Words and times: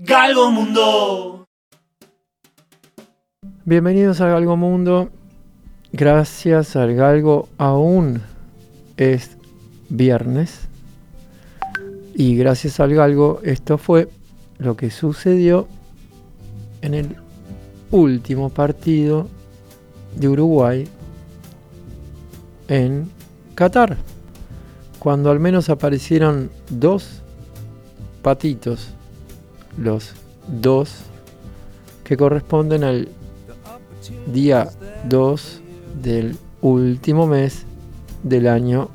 Galgo 0.00 0.52
Mundo. 0.52 1.48
Bienvenidos 3.64 4.20
a 4.20 4.28
Galgo 4.28 4.56
Mundo. 4.56 5.10
Gracias 5.90 6.76
al 6.76 6.94
Galgo 6.94 7.48
aún 7.58 8.22
es 8.96 9.36
viernes. 9.88 10.68
Y 12.14 12.36
gracias 12.36 12.78
al 12.78 12.94
Galgo 12.94 13.40
esto 13.42 13.76
fue 13.76 14.08
lo 14.58 14.76
que 14.76 14.92
sucedió 14.92 15.66
en 16.80 16.94
el 16.94 17.16
último 17.90 18.50
partido 18.50 19.26
de 20.14 20.28
Uruguay 20.28 20.86
en 22.68 23.10
Qatar. 23.56 23.96
Cuando 25.00 25.32
al 25.32 25.40
menos 25.40 25.68
aparecieron 25.68 26.52
dos 26.70 27.20
patitos. 28.22 28.94
Los 29.78 30.12
dos 30.60 30.96
que 32.04 32.16
corresponden 32.16 32.84
al 32.84 33.08
día 34.32 34.68
2 35.08 35.60
del 36.02 36.36
último 36.62 37.26
mes 37.26 37.64
del 38.22 38.48
año 38.48 38.88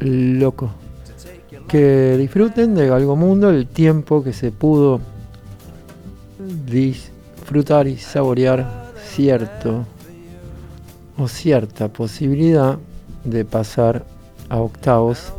loco. 0.00 0.70
Que 1.68 2.16
disfruten 2.18 2.74
de 2.74 2.88
Galgo 2.88 3.16
Mundo 3.16 3.50
el 3.50 3.66
tiempo 3.66 4.22
que 4.22 4.32
se 4.32 4.50
pudo 4.50 5.00
disfrutar 6.66 7.86
y 7.86 7.96
saborear 7.96 8.90
cierto 9.02 9.84
o 11.16 11.28
cierta 11.28 11.88
posibilidad 11.88 12.78
de 13.24 13.44
pasar 13.44 14.04
a 14.48 14.58
octavos. 14.58 15.32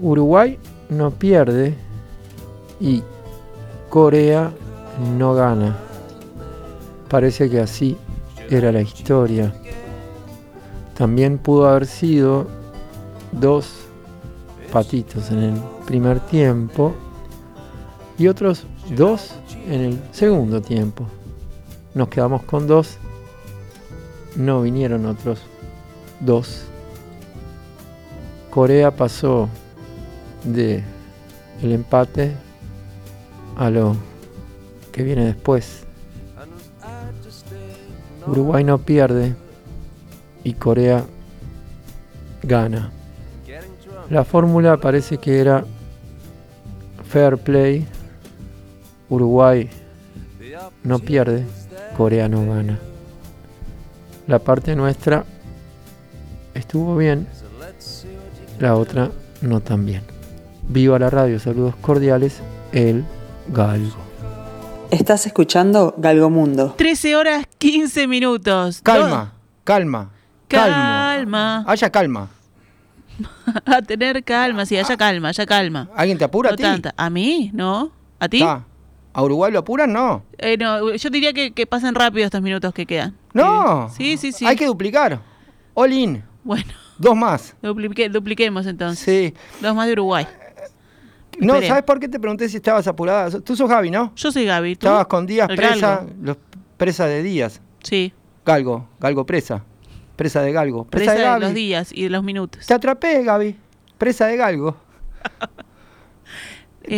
Uruguay 0.00 0.58
no 0.88 1.10
pierde 1.10 1.74
y 2.80 3.02
Corea 3.88 4.52
no 5.16 5.34
gana. 5.34 5.76
Parece 7.08 7.48
que 7.48 7.60
así 7.60 7.96
era 8.50 8.72
la 8.72 8.80
historia. 8.80 9.52
También 10.96 11.38
pudo 11.38 11.68
haber 11.68 11.86
sido 11.86 12.46
dos 13.32 13.70
patitos 14.72 15.30
en 15.30 15.38
el 15.38 15.54
primer 15.86 16.20
tiempo 16.20 16.94
y 18.18 18.28
otros 18.28 18.66
dos 18.96 19.32
en 19.68 19.80
el 19.80 20.00
segundo 20.12 20.60
tiempo. 20.60 21.06
Nos 21.94 22.08
quedamos 22.08 22.42
con 22.42 22.66
dos. 22.66 22.98
No 24.36 24.62
vinieron 24.62 25.06
otros 25.06 25.40
dos. 26.20 26.64
Corea 28.50 28.94
pasó 28.94 29.48
de 30.44 30.82
el 31.62 31.72
empate 31.72 32.34
a 33.58 33.70
lo 33.70 33.96
que 34.92 35.02
viene 35.02 35.26
después. 35.26 35.84
Uruguay 38.26 38.64
no 38.64 38.78
pierde 38.78 39.34
y 40.44 40.54
Corea 40.54 41.04
gana. 42.42 42.92
La 44.08 44.24
fórmula 44.24 44.78
parece 44.78 45.18
que 45.18 45.40
era 45.40 45.64
fair 47.08 47.36
play. 47.36 47.86
Uruguay 49.10 49.68
no 50.84 50.98
pierde, 50.98 51.44
Corea 51.96 52.28
no 52.28 52.46
gana. 52.46 52.78
La 54.26 54.38
parte 54.38 54.76
nuestra 54.76 55.24
estuvo 56.54 56.96
bien, 56.96 57.26
la 58.60 58.76
otra 58.76 59.10
no 59.40 59.60
tan 59.60 59.84
bien. 59.84 60.02
Viva 60.68 60.98
la 60.98 61.08
radio, 61.08 61.40
saludos 61.40 61.74
cordiales, 61.76 62.40
el 62.72 63.04
Galgo. 63.48 63.96
Estás 64.90 65.26
escuchando 65.26 65.94
Galgo 65.98 66.30
Mundo. 66.30 66.74
13 66.76 67.16
horas 67.16 67.44
15 67.58 68.06
minutos. 68.06 68.80
Calma, 68.82 69.32
calma, 69.64 70.10
calma. 70.48 70.76
Calma. 70.76 71.64
Haya 71.66 71.90
calma. 71.90 72.28
A 73.66 73.82
tener 73.82 74.22
calma, 74.24 74.64
sí, 74.64 74.76
haya 74.76 74.96
calma, 74.96 75.28
haya 75.30 75.44
calma. 75.46 75.88
¿Alguien 75.94 76.18
te 76.18 76.24
apura 76.24 76.50
No 76.50 76.54
a 76.54 76.56
ti? 76.56 76.62
tanta. 76.62 76.94
¿A 76.96 77.10
mí? 77.10 77.50
¿No? 77.52 77.90
¿A 78.20 78.28
ti? 78.28 78.38
Ta. 78.40 78.64
¿A 79.12 79.22
Uruguay 79.22 79.50
lo 79.52 79.58
apuran? 79.60 79.92
No. 79.92 80.22
Eh, 80.38 80.56
no, 80.56 80.94
yo 80.94 81.10
diría 81.10 81.32
que, 81.32 81.52
que 81.52 81.66
pasen 81.66 81.94
rápido 81.94 82.24
estos 82.24 82.40
minutos 82.40 82.72
que 82.72 82.86
quedan. 82.86 83.16
No. 83.32 83.90
Sí, 83.96 84.16
sí, 84.16 84.30
sí. 84.32 84.46
Hay 84.46 84.54
que 84.56 84.66
duplicar. 84.66 85.20
All 85.74 85.92
in. 85.92 86.22
Bueno, 86.44 86.72
Dos 86.98 87.16
más. 87.16 87.54
duplique- 87.62 88.08
dupliquemos 88.08 88.66
entonces. 88.66 88.98
Sí. 89.04 89.34
Dos 89.60 89.74
más 89.74 89.86
de 89.86 89.92
Uruguay. 89.94 90.26
No, 91.40 91.54
Esperé. 91.54 91.68
¿sabes 91.68 91.84
por 91.84 92.00
qué 92.00 92.08
te 92.08 92.18
pregunté 92.20 92.48
si 92.48 92.56
estabas 92.56 92.86
apurada? 92.86 93.30
Tú 93.40 93.54
sos 93.56 93.68
Gaby, 93.68 93.90
¿no? 93.90 94.12
Yo 94.16 94.32
soy 94.32 94.44
Gaby. 94.44 94.76
¿tú? 94.76 94.86
Estabas 94.86 95.06
con 95.06 95.26
Díaz 95.26 95.48
El 95.50 95.56
presa, 95.56 95.96
Galgo. 95.96 96.12
los 96.22 96.36
presa 96.76 97.06
de 97.06 97.22
Díaz. 97.22 97.60
Sí, 97.82 98.12
Galgo, 98.44 98.88
Galgo 99.00 99.24
presa. 99.26 99.64
Presa 100.16 100.42
de 100.42 100.52
Galgo. 100.52 100.84
Presa, 100.84 101.12
presa 101.12 101.12
de 101.12 101.18
de 101.18 101.24
Gaby. 101.24 101.40
los 101.42 101.54
días 101.54 101.90
y 101.92 102.02
de 102.04 102.10
los 102.10 102.24
minutos. 102.24 102.66
Te 102.66 102.74
atrapé, 102.74 103.22
Gaby. 103.22 103.56
Presa 103.98 104.26
de 104.26 104.36
Galgo. 104.36 104.76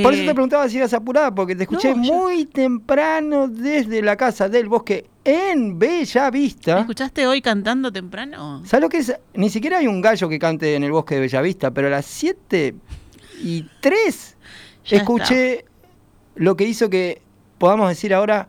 Por 0.02 0.12
eso 0.14 0.22
Eh, 0.22 0.26
te 0.26 0.34
preguntaba 0.34 0.68
si 0.68 0.76
eras 0.76 0.94
apurada, 0.94 1.34
porque 1.34 1.56
te 1.56 1.64
escuché 1.64 1.94
no, 1.96 2.02
yo- 2.04 2.12
muy 2.14 2.46
temprano 2.46 3.48
desde 3.48 4.02
la 4.02 4.14
casa 4.16 4.48
del 4.48 4.68
bosque 4.68 5.06
en 5.24 5.78
Bella 5.80 6.30
¿Me 6.30 6.38
Vista. 6.38 6.78
escuchaste 6.80 7.26
hoy 7.26 7.42
cantando 7.42 7.90
temprano? 7.90 8.62
¿Sabes 8.64 8.82
lo 8.82 8.88
que 8.88 8.98
es? 8.98 9.12
Ni 9.34 9.50
siquiera 9.50 9.78
hay 9.78 9.88
un 9.88 10.00
gallo 10.00 10.28
que 10.28 10.38
cante 10.38 10.76
en 10.76 10.84
el 10.84 10.92
bosque 10.92 11.16
de 11.16 11.22
Bellavista, 11.22 11.72
pero 11.72 11.88
a 11.88 11.90
las 11.90 12.06
7 12.06 12.76
y 13.42 13.66
3 13.80 14.36
Ya 14.86 14.96
escuché 14.98 15.64
lo 16.34 16.56
que 16.56 16.64
hizo 16.64 16.88
que 16.90 17.20
podamos 17.58 17.88
decir 17.88 18.14
ahora, 18.14 18.48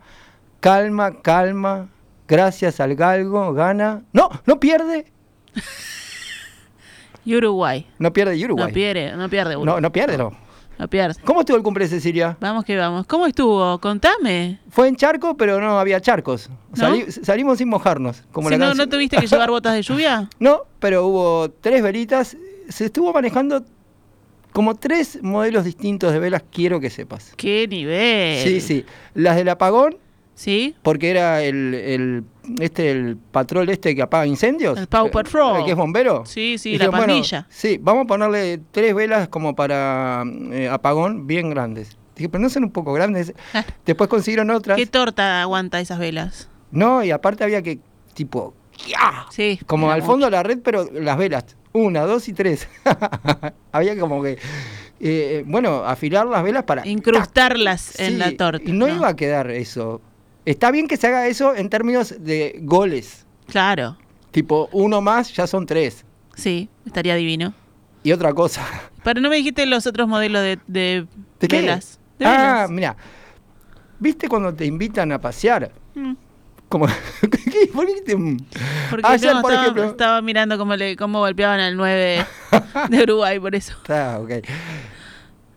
calma, 0.60 1.20
calma, 1.22 1.88
gracias 2.28 2.80
al 2.80 2.94
galgo, 2.94 3.52
gana. 3.52 4.02
No, 4.12 4.30
no 4.46 4.58
pierde. 4.60 5.06
Uruguay. 7.26 7.86
No 7.98 8.12
pierde 8.12 8.44
Uruguay. 8.44 8.66
No 8.68 8.72
pierde, 8.74 9.16
no 9.16 9.28
pierde 9.28 9.54
no, 9.54 9.60
Uruguay. 9.60 9.82
no 9.82 9.92
pierde, 9.92 10.18
no. 10.18 10.32
No 10.78 10.88
pierde. 10.88 11.20
¿Cómo 11.22 11.40
estuvo 11.40 11.56
el 11.56 11.62
cumple, 11.62 11.86
Cecilia? 11.86 12.36
Vamos 12.40 12.64
que 12.64 12.76
vamos. 12.76 13.06
¿Cómo 13.06 13.26
estuvo? 13.26 13.78
Contame. 13.78 14.58
Fue 14.70 14.88
en 14.88 14.96
charco, 14.96 15.36
pero 15.36 15.60
no 15.60 15.78
había 15.78 16.00
charcos. 16.00 16.48
Sali- 16.72 17.12
salimos 17.12 17.58
sin 17.58 17.68
mojarnos. 17.68 18.24
Como 18.32 18.48
Si 18.48 18.56
la 18.56 18.66
no. 18.68 18.74
¿No 18.74 18.88
tuviste 18.88 19.18
que 19.18 19.26
llevar 19.26 19.50
botas 19.50 19.74
de 19.74 19.82
lluvia? 19.82 20.28
No, 20.40 20.62
pero 20.80 21.06
hubo 21.06 21.50
tres 21.50 21.82
velitas. 21.82 22.36
Se 22.68 22.86
estuvo 22.86 23.12
manejando 23.12 23.62
como 24.52 24.74
tres 24.76 25.18
modelos 25.22 25.64
distintos 25.64 26.12
de 26.12 26.18
velas, 26.18 26.42
quiero 26.52 26.78
que 26.80 26.90
sepas. 26.90 27.32
¡Qué 27.36 27.66
nivel! 27.68 28.44
Sí, 28.46 28.60
sí. 28.60 28.84
Las 29.14 29.36
del 29.36 29.48
apagón, 29.48 29.96
¿Sí? 30.34 30.74
porque 30.82 31.10
era 31.10 31.42
el, 31.42 31.74
el- 31.74 32.24
este 32.60 32.90
el 32.90 33.16
patrol 33.16 33.68
este 33.70 33.94
que 33.94 34.02
apaga 34.02 34.26
incendios. 34.26 34.76
El 34.78 34.86
Paw 34.88 35.10
Patrol. 35.10 35.58
El 35.60 35.64
que 35.64 35.70
es 35.72 35.76
bombero. 35.76 36.24
Sí, 36.26 36.58
sí, 36.58 36.72
Dijeron, 36.72 36.92
la 36.94 36.98
pandilla. 37.06 37.46
sí, 37.50 37.78
vamos 37.80 38.04
a 38.04 38.06
ponerle 38.06 38.60
tres 38.72 38.94
velas 38.94 39.28
como 39.28 39.54
para 39.54 40.24
eh, 40.50 40.68
apagón 40.68 41.26
bien 41.26 41.50
grandes. 41.50 41.96
Dije, 42.16 42.28
pero 42.28 42.42
no 42.42 42.50
son 42.50 42.64
un 42.64 42.70
poco 42.72 42.92
grandes. 42.92 43.32
Después 43.86 44.10
consiguieron 44.10 44.50
otras. 44.50 44.76
¿Qué 44.76 44.86
torta 44.86 45.40
aguanta 45.40 45.80
esas 45.80 45.98
velas? 45.98 46.48
No, 46.70 47.02
y 47.04 47.10
aparte 47.10 47.44
había 47.44 47.62
que, 47.62 47.78
tipo, 48.14 48.54
¡ya! 48.86 49.26
Sí. 49.30 49.58
Como 49.66 49.90
al 49.90 50.00
fondo 50.02 50.18
mucho. 50.18 50.26
de 50.26 50.30
la 50.32 50.42
red, 50.42 50.58
pero 50.62 50.88
las 50.92 51.16
velas. 51.16 51.44
Una, 51.72 52.02
dos 52.02 52.28
y 52.28 52.32
tres. 52.32 52.68
Había 53.72 53.98
como 53.98 54.22
que, 54.22 54.38
eh, 55.00 55.42
bueno, 55.46 55.84
afilar 55.84 56.26
las 56.26 56.42
velas 56.42 56.64
para... 56.64 56.86
Incrustarlas 56.86 57.98
en 57.98 58.12
Sí, 58.12 58.16
la 58.18 58.36
torta. 58.36 58.68
Y 58.68 58.72
no, 58.72 58.88
iba 58.88 59.08
a 59.08 59.16
quedar 59.16 59.50
eso. 59.50 60.00
Está 60.44 60.70
bien 60.70 60.88
que 60.88 60.96
se 60.96 61.06
haga 61.06 61.26
eso 61.28 61.54
en 61.54 61.70
términos 61.70 62.14
de 62.18 62.58
goles. 62.62 63.24
Claro. 63.46 63.96
Tipo, 64.32 64.68
uno 64.72 65.00
más 65.00 65.32
ya 65.32 65.46
son 65.46 65.66
tres. 65.66 66.04
Sí, 66.34 66.68
estaría 66.84 67.14
divino. 67.14 67.54
Y 68.02 68.12
otra 68.12 68.32
cosa. 68.34 68.66
Pero 69.04 69.20
no 69.20 69.28
me 69.28 69.36
dijiste 69.36 69.64
los 69.66 69.86
otros 69.86 70.08
modelos 70.08 70.42
de, 70.42 70.58
de 70.66 71.06
¿De 71.38 71.48
qué? 71.48 71.60
velas. 71.60 71.98
De 72.18 72.26
ah, 72.26 72.66
mira. 72.68 72.96
¿Viste 73.98 74.28
cuando 74.28 74.52
te 74.52 74.64
invitan 74.66 75.12
a 75.12 75.20
pasear? 75.20 75.70
Mm. 75.94 76.14
Como, 76.72 76.86
¿qué? 76.86 77.66
¿Por 77.74 77.86
qué 77.86 78.00
te- 78.00 78.16
Porque 78.88 79.06
Ayer, 79.06 79.34
no, 79.34 79.42
por 79.42 79.50
estaba, 79.52 79.62
ejemplo. 79.66 79.84
estaba 79.90 80.22
mirando 80.22 80.56
cómo, 80.56 80.74
le, 80.74 80.96
cómo 80.96 81.18
golpeaban 81.18 81.60
al 81.60 81.76
9 81.76 82.24
de 82.88 83.02
Uruguay, 83.02 83.38
por 83.38 83.54
eso. 83.54 83.74
Está, 83.74 84.18
ok. 84.18 84.30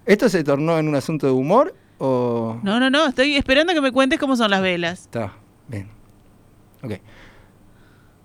¿Esto 0.06 0.28
se 0.28 0.44
tornó 0.44 0.78
en 0.78 0.90
un 0.90 0.96
asunto 0.96 1.26
de 1.26 1.32
humor 1.32 1.74
o...? 2.00 2.60
No, 2.64 2.80
no, 2.82 2.90
no, 2.90 3.08
estoy 3.08 3.38
esperando 3.38 3.74
que 3.74 3.80
me 3.80 3.94
cuentes 3.94 4.20
cómo 4.20 4.36
son 4.36 4.52
las 4.52 4.62
velas. 4.62 5.00
Está, 5.04 5.32
bien. 5.70 5.88
Ok. 6.84 6.96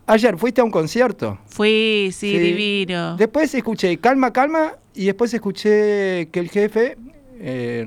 Ayer 0.06 0.36
fuiste 0.36 0.60
a 0.60 0.64
un 0.64 0.70
concierto. 0.72 1.38
Fui, 1.46 2.10
sí, 2.12 2.32
Sí. 2.32 2.38
divino. 2.38 3.16
Después 3.16 3.54
escuché 3.54 3.96
Calma, 3.98 4.32
Calma 4.32 4.72
y 4.94 5.04
después 5.06 5.32
escuché 5.32 6.28
que 6.32 6.40
el 6.40 6.50
jefe... 6.50 6.98
eh, 7.38 7.86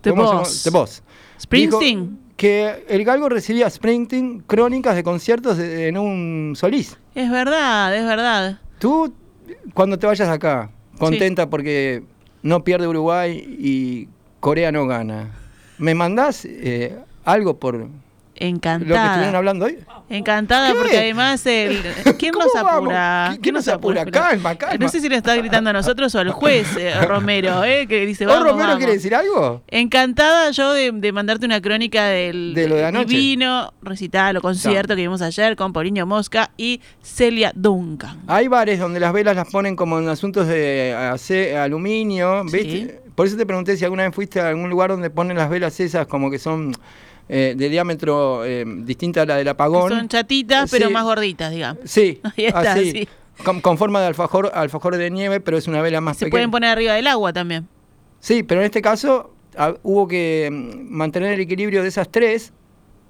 The. 0.00 0.12
Boss. 0.12 0.62
The 0.62 0.70
Boss. 0.70 1.02
Springsteen. 1.38 2.00
dijo 2.06 2.27
Que 2.38 2.84
el 2.88 3.04
galgo 3.04 3.28
recibía 3.28 3.66
a 3.66 3.70
Springsteen 3.70 4.44
crónicas 4.46 4.94
de 4.94 5.02
conciertos 5.02 5.58
en 5.58 5.98
un 5.98 6.54
Solís. 6.54 6.96
Es 7.16 7.28
verdad, 7.30 7.94
es 7.94 8.06
verdad. 8.06 8.60
Tú, 8.78 9.12
cuando 9.74 9.98
te 9.98 10.06
vayas 10.06 10.28
acá, 10.28 10.70
contenta 10.98 11.50
porque 11.50 12.04
no 12.42 12.62
pierde 12.62 12.86
Uruguay 12.86 13.36
y 13.58 14.08
Corea 14.38 14.70
no 14.70 14.86
gana. 14.86 15.32
¿Me 15.78 15.96
mandás 15.96 16.44
eh, 16.44 16.96
algo 17.24 17.58
por 17.58 17.88
lo 18.40 18.60
que 18.60 18.68
estuvieron 18.68 18.94
Encantada. 18.94 19.38
hablando 19.38 19.64
hoy? 19.66 19.78
Encantada 20.10 20.68
¿Qué? 20.72 20.78
porque 20.78 20.98
además 20.98 21.44
el 21.46 21.82
¿quién 22.18 22.32
¿Cómo 22.32 22.44
nos 22.46 22.56
apura? 22.56 23.30
¿Qui- 23.32 23.40
quién 23.42 23.54
nos 23.54 23.68
apura? 23.68 24.04
Calma, 24.06 24.54
calma. 24.54 24.76
No 24.78 24.88
sé 24.88 25.00
si 25.00 25.08
le 25.08 25.16
está 25.16 25.34
gritando 25.36 25.70
a 25.70 25.72
nosotros 25.72 26.14
o 26.14 26.18
al 26.18 26.30
juez 26.30 26.66
eh, 26.78 26.94
Romero, 27.06 27.62
eh, 27.64 27.86
que 27.86 28.06
dice 28.06 28.24
¿Vos, 28.24 28.34
vamos, 28.34 28.48
Romero, 28.50 28.66
vamos". 28.68 28.78
quiere 28.78 28.92
decir 28.94 29.14
algo? 29.14 29.62
Encantada 29.68 30.50
yo 30.52 30.72
de, 30.72 30.92
de 30.92 31.12
mandarte 31.12 31.44
una 31.46 31.60
crónica 31.60 32.06
del 32.06 32.54
De 32.54 32.68
lo 32.68 32.76
de 32.76 32.84
anoche. 32.86 33.06
divino 33.06 33.72
recital 33.82 34.36
o 34.36 34.40
concierto 34.40 34.94
que 34.96 35.02
vimos 35.02 35.20
ayer 35.20 35.56
con 35.56 35.72
Paulinho 35.72 36.06
Mosca 36.06 36.50
y 36.56 36.80
Celia 37.02 37.52
Duncan. 37.54 38.20
Hay 38.28 38.48
bares 38.48 38.78
donde 38.78 39.00
las 39.00 39.12
velas 39.12 39.36
las 39.36 39.48
ponen 39.50 39.76
como 39.76 39.98
en 39.98 40.08
asuntos 40.08 40.46
de 40.46 40.94
aluminio, 41.60 42.44
¿viste? 42.44 43.00
Por 43.14 43.26
eso 43.26 43.36
te 43.36 43.44
pregunté 43.46 43.76
si 43.76 43.84
alguna 43.84 44.04
vez 44.04 44.14
fuiste 44.14 44.40
a 44.40 44.48
algún 44.48 44.70
lugar 44.70 44.90
donde 44.90 45.10
ponen 45.10 45.36
las 45.36 45.50
velas 45.50 45.78
esas 45.80 46.06
como 46.06 46.30
que 46.30 46.38
son 46.38 46.72
eh, 47.28 47.54
de 47.56 47.68
diámetro 47.68 48.44
eh, 48.44 48.64
distinta 48.66 49.22
a 49.22 49.26
la 49.26 49.36
del 49.36 49.48
apagón. 49.48 49.90
Son 49.90 50.08
chatitas, 50.08 50.70
pero 50.70 50.90
más 50.90 51.04
gorditas, 51.04 51.50
digamos. 51.52 51.82
Sí, 51.84 52.20
Ahí 52.36 52.46
está, 52.46 52.72
así, 52.72 52.90
sí. 52.92 53.08
con, 53.44 53.60
con 53.60 53.78
forma 53.78 54.00
de 54.00 54.06
alfajor, 54.06 54.50
alfajor 54.54 54.96
de 54.96 55.10
nieve, 55.10 55.40
pero 55.40 55.56
es 55.58 55.66
una 55.68 55.82
vela 55.82 56.00
más 56.00 56.16
Se 56.16 56.24
pequeña. 56.26 56.30
pueden 56.32 56.50
poner 56.50 56.70
arriba 56.70 56.94
del 56.94 57.06
agua 57.06 57.32
también. 57.32 57.68
Sí, 58.20 58.42
pero 58.42 58.60
en 58.60 58.66
este 58.66 58.82
caso 58.82 59.32
ah, 59.56 59.74
hubo 59.82 60.08
que 60.08 60.48
mm, 60.50 60.90
mantener 60.90 61.34
el 61.34 61.40
equilibrio 61.40 61.82
de 61.82 61.88
esas 61.88 62.08
tres 62.10 62.52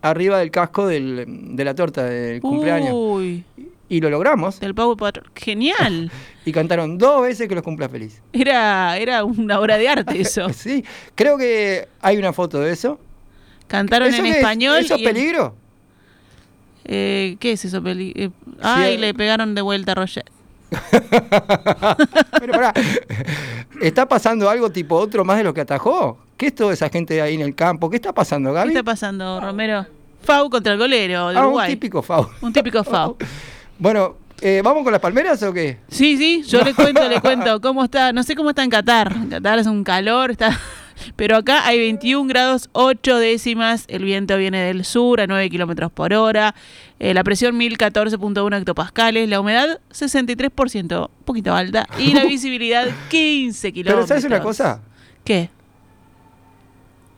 arriba 0.02 0.38
del 0.38 0.50
casco 0.50 0.86
del- 0.86 1.56
de 1.56 1.64
la 1.64 1.74
torta 1.74 2.04
del 2.04 2.40
cumpleaños. 2.40 2.90
Uy, 2.94 3.44
Y 3.88 4.00
lo 4.00 4.10
logramos. 4.10 4.60
del 4.60 4.74
Power 4.74 4.96
Patrol. 4.96 5.30
Genial. 5.34 6.10
Y 6.44 6.52
cantaron 6.52 6.96
dos 6.96 7.20
veces 7.22 7.46
que 7.46 7.54
los 7.54 7.62
cumpla 7.62 7.90
feliz. 7.90 8.22
Era, 8.32 8.96
era 8.96 9.22
una 9.22 9.60
obra 9.60 9.76
de 9.76 9.86
arte 9.88 10.18
eso. 10.20 10.48
Sí, 10.54 10.82
creo 11.14 11.36
que 11.36 11.88
hay 12.00 12.16
una 12.16 12.32
foto 12.32 12.58
de 12.60 12.72
eso. 12.72 12.98
Cantaron 13.68 14.08
¿Eso 14.08 14.18
en 14.18 14.24
qué 14.24 14.30
es? 14.30 14.36
español. 14.38 14.78
¿Eso 14.78 14.94
es 14.96 15.00
en- 15.00 15.06
peligro? 15.06 15.54
Eh, 16.84 17.36
¿Qué 17.38 17.52
es 17.52 17.64
eso? 17.64 17.82
Peli 17.82 18.12
eh, 18.16 18.30
ay, 18.62 18.96
le 18.96 19.12
pegaron 19.14 19.54
de 19.54 19.60
vuelta 19.62 19.92
a 19.92 19.94
Roger. 19.94 20.24
Pero 22.40 22.52
pará, 22.52 22.72
¿está 23.80 24.06
pasando 24.08 24.48
algo 24.50 24.70
tipo 24.70 24.96
otro 24.96 25.24
más 25.24 25.38
de 25.38 25.44
lo 25.44 25.54
que 25.54 25.60
atajó? 25.62 26.18
¿Qué 26.36 26.46
es 26.48 26.54
toda 26.54 26.72
esa 26.72 26.88
gente 26.88 27.20
ahí 27.22 27.34
en 27.34 27.40
el 27.42 27.54
campo? 27.54 27.90
¿Qué 27.90 27.96
está 27.96 28.12
pasando, 28.12 28.50
¿Qué 28.50 28.54
Gaby? 28.56 28.68
está 28.70 28.82
pasando, 28.82 29.40
Romero? 29.40 29.86
Fau 30.22 30.48
contra 30.50 30.72
el 30.72 30.78
golero 30.78 31.28
de 31.28 31.36
ah, 31.36 31.40
un 31.40 31.46
Uruguay. 31.46 31.70
típico 31.70 32.02
FAU. 32.02 32.28
Un 32.42 32.52
típico 32.52 32.82
Fau. 32.84 33.16
Bueno, 33.80 34.16
eh, 34.40 34.60
¿vamos 34.64 34.82
con 34.82 34.90
las 34.90 35.00
palmeras 35.00 35.40
o 35.44 35.52
qué? 35.52 35.78
Sí, 35.88 36.16
sí, 36.16 36.42
yo 36.48 36.62
le 36.64 36.74
cuento, 36.74 37.08
le 37.08 37.20
cuento 37.20 37.60
cómo 37.60 37.84
está. 37.84 38.12
No 38.12 38.24
sé 38.24 38.34
cómo 38.34 38.50
está 38.50 38.64
en 38.64 38.70
Qatar. 38.70 39.12
En 39.12 39.28
Qatar 39.28 39.60
es 39.60 39.68
un 39.68 39.84
calor, 39.84 40.32
está. 40.32 40.58
Pero 41.16 41.36
acá 41.36 41.66
hay 41.66 41.78
21 41.78 42.28
grados 42.28 42.68
8 42.72 43.18
décimas. 43.18 43.84
El 43.88 44.04
viento 44.04 44.36
viene 44.36 44.62
del 44.62 44.84
sur 44.84 45.20
a 45.20 45.26
9 45.26 45.50
kilómetros 45.50 45.90
por 45.92 46.12
hora. 46.14 46.54
eh, 46.98 47.14
la 47.14 47.24
presión 47.24 47.58
1014.1 47.58 48.58
hectopascales. 48.58 49.28
La 49.28 49.40
humedad 49.40 49.80
63%, 49.90 51.08
un 51.08 51.24
poquito 51.24 51.54
alta. 51.54 51.86
Y 51.98 52.14
la 52.14 52.24
visibilidad 52.26 52.86
15 53.10 53.72
kilómetros. 53.72 54.06
Pero 54.06 54.06
¿sabes 54.06 54.24
una 54.24 54.42
cosa? 54.42 54.80
¿Qué? 55.24 55.50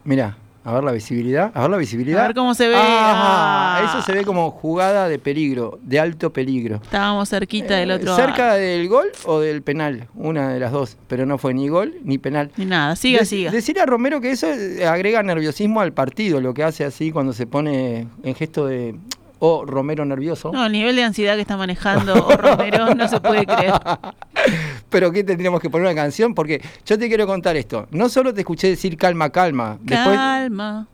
Mirá, 0.04 0.36
a 0.64 0.72
ver 0.74 0.84
la 0.84 0.92
visibilidad. 0.92 1.50
A 1.54 1.62
ver 1.62 1.70
la 1.70 1.76
visibilidad. 1.78 2.24
A 2.24 2.26
ver 2.28 2.36
cómo 2.36 2.54
se 2.54 2.68
ve. 2.68 2.74
Ah, 2.76 3.78
Ah. 3.78 3.84
eso 3.84 4.02
se 4.02 4.12
ve 4.12 4.24
como 4.24 4.50
jugada 4.50 5.08
de 5.08 5.18
peligro, 5.18 5.78
de 5.82 5.98
alto 6.00 6.32
peligro. 6.32 6.76
Estábamos 6.82 7.28
cerquita 7.30 7.76
del 7.76 7.90
Eh, 7.90 7.94
otro. 7.94 8.14
¿Cerca 8.16 8.54
del 8.54 8.88
gol 8.88 9.06
o 9.24 9.40
del 9.40 9.62
penal? 9.62 10.08
Una 10.14 10.50
de 10.52 10.60
las 10.60 10.72
dos, 10.72 10.96
pero 11.08 11.24
no 11.26 11.38
fue 11.38 11.54
ni 11.54 11.68
gol 11.68 11.94
ni 12.04 12.18
penal. 12.18 12.50
Ni 12.56 12.66
nada, 12.66 12.94
siga, 12.96 13.20
Dec- 13.20 13.24
siga. 13.26 13.50
Decir 13.50 13.80
a 13.80 13.86
Romero 13.86 14.20
que 14.20 14.30
eso 14.32 14.46
eh, 14.48 14.86
agrega 14.86 15.22
nerviosismo 15.22 15.80
al 15.80 15.92
partido, 15.92 16.40
lo 16.40 16.52
que 16.54 16.62
hace 16.64 16.84
así 16.84 17.10
cuando 17.10 17.32
se 17.32 17.46
pone 17.46 18.06
en 18.22 18.34
gesto 18.34 18.66
de. 18.66 18.94
Oh, 19.42 19.64
Romero 19.64 20.04
nervioso. 20.04 20.52
No, 20.52 20.66
el 20.66 20.72
nivel 20.72 20.94
de 20.96 21.02
ansiedad 21.04 21.34
que 21.36 21.40
está 21.40 21.56
manejando 21.56 22.12
o 22.26 22.30
Romero 22.36 22.94
no 22.94 23.08
se 23.08 23.20
puede 23.20 23.46
creer. 23.46 23.72
Pero 24.90 25.10
¿qué 25.12 25.24
tendríamos 25.24 25.60
que 25.60 25.70
poner 25.70 25.86
una 25.86 25.94
canción? 25.94 26.34
Porque 26.34 26.60
yo 26.84 26.98
te 26.98 27.08
quiero 27.08 27.26
contar 27.26 27.56
esto. 27.56 27.86
No 27.90 28.08
solo 28.08 28.34
te 28.34 28.40
escuché 28.40 28.68
decir 28.68 28.96
calma, 28.96 29.30
calma. 29.30 29.78
Después 29.80 30.16
Calma. 30.16 30.86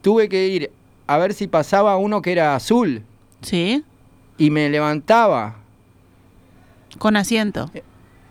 tuve 0.00 0.28
que 0.28 0.46
ir 0.46 0.70
a 1.06 1.18
ver 1.18 1.34
si 1.34 1.48
pasaba 1.48 1.96
uno 1.96 2.22
que 2.22 2.32
era 2.32 2.54
azul 2.54 3.02
¿Sí? 3.42 3.84
y 4.38 4.50
me 4.50 4.70
levantaba. 4.70 5.56
Con 6.98 7.16
asiento. 7.16 7.70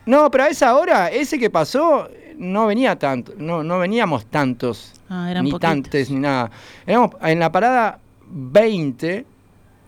No, 0.06 0.32
pero 0.32 0.46
a 0.46 0.48
esa 0.48 0.76
hora, 0.78 1.10
ese 1.10 1.38
que 1.38 1.50
pasó, 1.50 2.08
no 2.38 2.68
venía 2.68 2.98
tanto. 2.98 3.34
No, 3.38 3.64
no 3.64 3.80
veníamos 3.80 4.26
tantos. 4.26 4.94
Ah, 5.10 5.30
eran 5.30 5.44
ni 5.44 5.52
poquitos. 5.52 5.70
tantes 5.70 6.10
ni 6.10 6.20
nada. 6.20 6.50
Éramos 6.88 7.12
en 7.22 7.40
la 7.40 7.52
parada 7.52 8.00
20, 8.28 9.26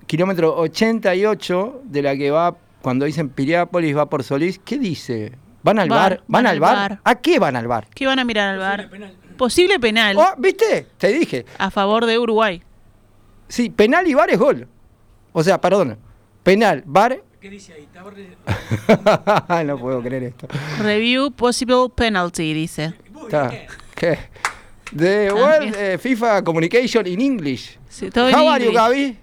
kilómetro 0.05 0.55
88, 0.57 1.81
de 1.85 2.01
la 2.01 2.15
que 2.17 2.29
va, 2.29 2.55
cuando 2.83 3.06
dicen 3.06 3.30
Piriápolis, 3.30 3.97
va 3.97 4.07
por 4.09 4.24
Solís. 4.24 4.59
¿Qué 4.63 4.77
dice? 4.77 5.31
¿Van 5.63 5.80
al 5.80 5.89
Bar, 5.89 5.97
bar? 6.18 6.24
¿Van, 6.27 6.45
al 6.47 6.59
bar? 6.59 7.00
¿A 7.03 7.15
qué 7.15 7.39
van 7.39 7.56
al 7.56 7.68
bar? 7.68 7.88
¿Qué 7.95 8.06
van 8.06 8.19
a 8.19 8.24
mirar 8.25 8.50
al 8.50 8.59
bar? 8.59 8.89
Posible 9.38 9.80
penal 9.80 10.15
Oh, 10.18 10.33
¿Viste? 10.38 10.85
Te 10.97 11.07
dije. 11.07 11.45
a 11.57 11.71
favor 11.71 12.06
de 12.06 12.19
Uruguay. 12.19 12.62
Sí, 13.47 13.69
penal 13.69 14.06
y 14.07 14.13
bar 14.13 14.30
es 14.30 14.38
gol. 14.38 14.68
O 15.31 15.41
sea, 15.44 15.59
perdón. 15.59 15.97
Penal, 16.44 16.83
bar. 16.85 17.19
¿Qué 17.39 17.50
dice 17.50 17.74
ahí? 17.74 17.88
no 19.65 19.77
puedo 19.79 20.01
creer 20.01 20.24
esto. 20.24 20.47
Review 20.81 21.31
possible 21.31 21.88
penalty, 21.95 22.53
dice. 22.53 22.94
¿Qué? 23.95 24.19
The 24.95 25.29
Ah, 25.29 25.33
World 25.33 25.59
bien. 25.62 25.74
eh, 25.77 25.97
FIFA 25.97 26.44
Communication 26.44 27.07
in 27.07 27.21
English. 27.21 27.79
Sí, 27.89 28.09
todo 28.12 28.29
en 28.29 28.36
How 28.36 28.50
are 28.50 28.63
you, 28.63 28.69
inglés. 28.71 28.83
Gaby? 28.83 29.18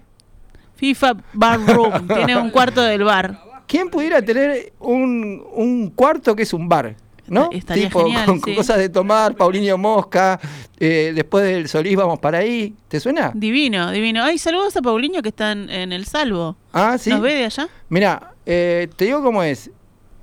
FIFA 0.75 1.13
Bar 1.33 1.59
Room. 1.67 2.07
Tiene 2.07 2.35
un 2.37 2.49
cuarto 2.49 2.81
del 2.81 3.03
bar. 3.03 3.39
¿Quién 3.71 3.89
pudiera 3.89 4.21
tener 4.21 4.73
un, 4.79 5.41
un 5.53 5.91
cuarto 5.91 6.35
que 6.35 6.43
es 6.43 6.51
un 6.53 6.67
bar? 6.67 6.93
¿No? 7.27 7.47
Estaría 7.53 7.85
tipo, 7.85 8.03
genial, 8.03 8.25
con, 8.25 8.41
sí. 8.41 8.53
cosas 8.53 8.77
de 8.79 8.89
tomar, 8.89 9.33
Paulinho 9.37 9.77
Mosca, 9.77 10.37
eh, 10.77 11.13
después 11.15 11.45
del 11.45 11.69
Solís 11.69 11.95
vamos 11.95 12.19
para 12.19 12.39
ahí. 12.39 12.75
¿Te 12.89 12.99
suena? 12.99 13.31
Divino, 13.33 13.89
divino. 13.91 14.25
Ay, 14.25 14.37
saludos 14.39 14.75
a 14.75 14.81
Paulinho 14.81 15.21
que 15.21 15.29
está 15.29 15.53
en, 15.53 15.69
en 15.69 15.93
el 15.93 16.05
salvo. 16.05 16.57
Ah, 16.73 16.97
sí. 16.97 17.11
¿Nos 17.11 17.21
ve 17.21 17.33
de 17.33 17.45
allá? 17.45 17.69
Mira, 17.87 18.33
eh, 18.45 18.89
te 18.97 19.05
digo 19.05 19.23
cómo 19.23 19.41
es. 19.41 19.71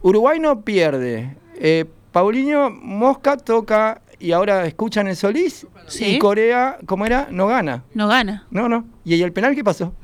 Uruguay 0.02 0.38
no 0.38 0.60
pierde. 0.60 1.34
Eh, 1.56 1.86
Paulinho 2.12 2.68
Mosca 2.68 3.38
toca 3.38 4.02
y 4.18 4.32
ahora 4.32 4.66
escuchan 4.66 5.06
el 5.08 5.16
Solís. 5.16 5.66
Sí. 5.86 6.04
Y 6.04 6.18
Corea, 6.18 6.76
¿cómo 6.84 7.06
era? 7.06 7.28
No 7.30 7.46
gana. 7.46 7.82
No 7.94 8.08
gana. 8.08 8.46
No, 8.50 8.68
no. 8.68 8.84
¿Y 9.06 9.22
el 9.22 9.32
penal 9.32 9.54
qué 9.54 9.64
pasó? 9.64 9.94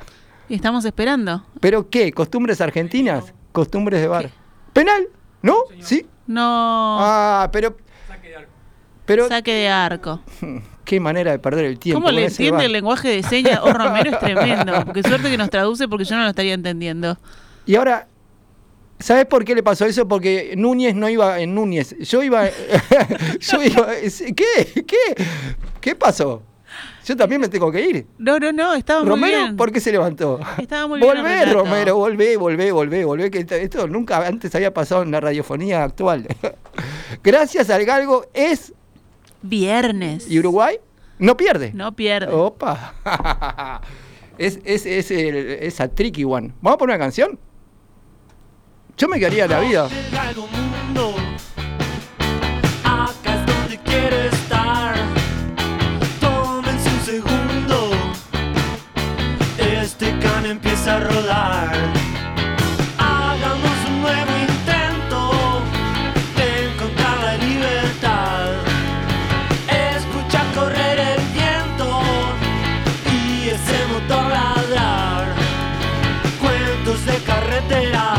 Y 0.48 0.54
estamos 0.54 0.84
esperando. 0.84 1.44
¿Pero 1.60 1.88
qué? 1.88 2.12
¿Costumbres 2.12 2.60
argentinas? 2.60 3.32
¿Costumbres 3.52 4.00
de 4.00 4.08
bar? 4.08 4.30
¿Penal? 4.72 5.08
¿No? 5.42 5.56
¿Sí? 5.80 6.06
No. 6.26 6.98
Ah, 7.00 7.48
pero. 7.52 7.76
Pero. 9.06 9.28
Saque 9.28 9.52
de 9.52 9.68
arco. 9.68 10.20
Qué 10.84 11.00
manera 11.00 11.30
de 11.30 11.38
perder 11.38 11.64
el 11.64 11.78
tiempo. 11.78 12.00
¿Cómo 12.00 12.12
le 12.12 12.26
entiende 12.26 12.52
bar. 12.52 12.64
el 12.64 12.72
lenguaje 12.72 13.08
de 13.08 13.22
señas? 13.22 13.60
O 13.62 13.72
Romero 13.72 14.10
es 14.10 14.18
tremendo. 14.18 14.84
Porque 14.84 15.02
suerte 15.02 15.30
que 15.30 15.38
nos 15.38 15.48
traduce 15.48 15.88
porque 15.88 16.04
yo 16.04 16.16
no 16.16 16.24
lo 16.24 16.28
estaría 16.28 16.52
entendiendo. 16.52 17.16
Y 17.64 17.76
ahora, 17.76 18.06
¿sabes 18.98 19.24
por 19.24 19.46
qué 19.46 19.54
le 19.54 19.62
pasó 19.62 19.86
eso? 19.86 20.06
Porque 20.06 20.52
Núñez 20.56 20.94
no 20.94 21.08
iba 21.08 21.40
en 21.40 21.54
Núñez. 21.54 21.96
Yo 22.00 22.22
iba. 22.22 22.48
yo 23.40 23.62
iba. 23.62 23.88
¿Qué? 24.36 24.84
¿Qué? 24.84 25.24
¿Qué 25.80 25.94
pasó? 25.94 26.42
Yo 27.04 27.16
también 27.16 27.40
me 27.40 27.48
tengo 27.48 27.70
que 27.70 27.80
ir. 27.82 28.06
No, 28.18 28.38
no, 28.38 28.50
no, 28.52 28.74
estaba 28.74 29.00
muy 29.00 29.08
Romero, 29.10 29.38
bien. 29.38 29.56
¿por 29.56 29.70
qué 29.70 29.80
se 29.80 29.92
levantó? 29.92 30.40
Estaba 30.58 30.86
muy 30.88 31.00
bien 31.00 31.14
Volvé. 31.14 31.44
Romero, 31.46 31.96
volvé, 31.96 32.36
volvé, 32.38 32.72
volvé, 32.72 33.04
volvé, 33.04 33.30
que 33.30 33.40
esto, 33.40 33.54
esto 33.56 33.86
nunca 33.86 34.26
antes 34.26 34.54
había 34.54 34.72
pasado 34.72 35.02
en 35.02 35.10
la 35.10 35.20
radiofonía 35.20 35.84
actual. 35.84 36.26
Gracias 37.22 37.68
al 37.70 37.84
Galgo 37.84 38.26
es 38.32 38.72
Viernes. 39.42 40.30
y 40.30 40.38
Uruguay 40.38 40.78
no 41.18 41.36
pierde. 41.36 41.72
No 41.74 41.94
pierde. 41.94 42.32
Opa. 42.32 42.94
es, 44.38 44.58
es, 44.64 44.86
es 44.86 45.10
el- 45.10 45.36
esa 45.60 45.88
tricky 45.88 46.24
one. 46.24 46.52
¿Vamos 46.62 46.76
a 46.76 46.78
poner 46.78 46.96
una 46.96 47.04
canción? 47.04 47.38
Yo 48.96 49.08
me 49.08 49.18
quedaría 49.18 49.46
la 49.46 49.60
vida. 49.60 49.88
A 60.86 61.00
rodar. 61.00 61.72
Hagamos 62.98 63.76
un 63.88 64.02
nuevo 64.02 64.32
intento 64.48 65.62
de 66.36 66.66
encontrar 66.66 67.16
la 67.22 67.36
libertad. 67.38 68.50
Escucha 69.96 70.42
correr 70.54 70.98
el 70.98 71.22
viento 71.32 72.02
y 73.10 73.48
ese 73.48 73.78
motor 73.92 74.30
ladrar. 74.30 75.34
Cuentos 76.42 77.06
de 77.06 77.16
carretera 77.24 78.16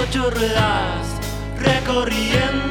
ocho 0.00 0.30
ruedas 0.30 1.20
recorriendo 1.58 2.61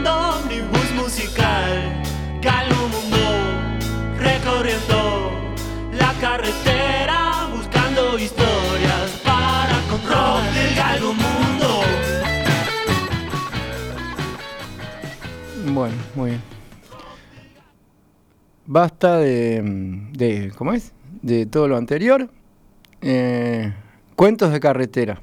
muy 16.15 16.31
bien. 16.31 16.41
Basta 18.65 19.17
de, 19.17 19.61
de 20.13 20.51
¿cómo 20.55 20.73
es? 20.73 20.93
De 21.21 21.45
todo 21.45 21.67
lo 21.67 21.77
anterior. 21.77 22.29
Eh, 23.01 23.73
cuentos 24.15 24.51
de 24.51 24.59
carretera. 24.59 25.21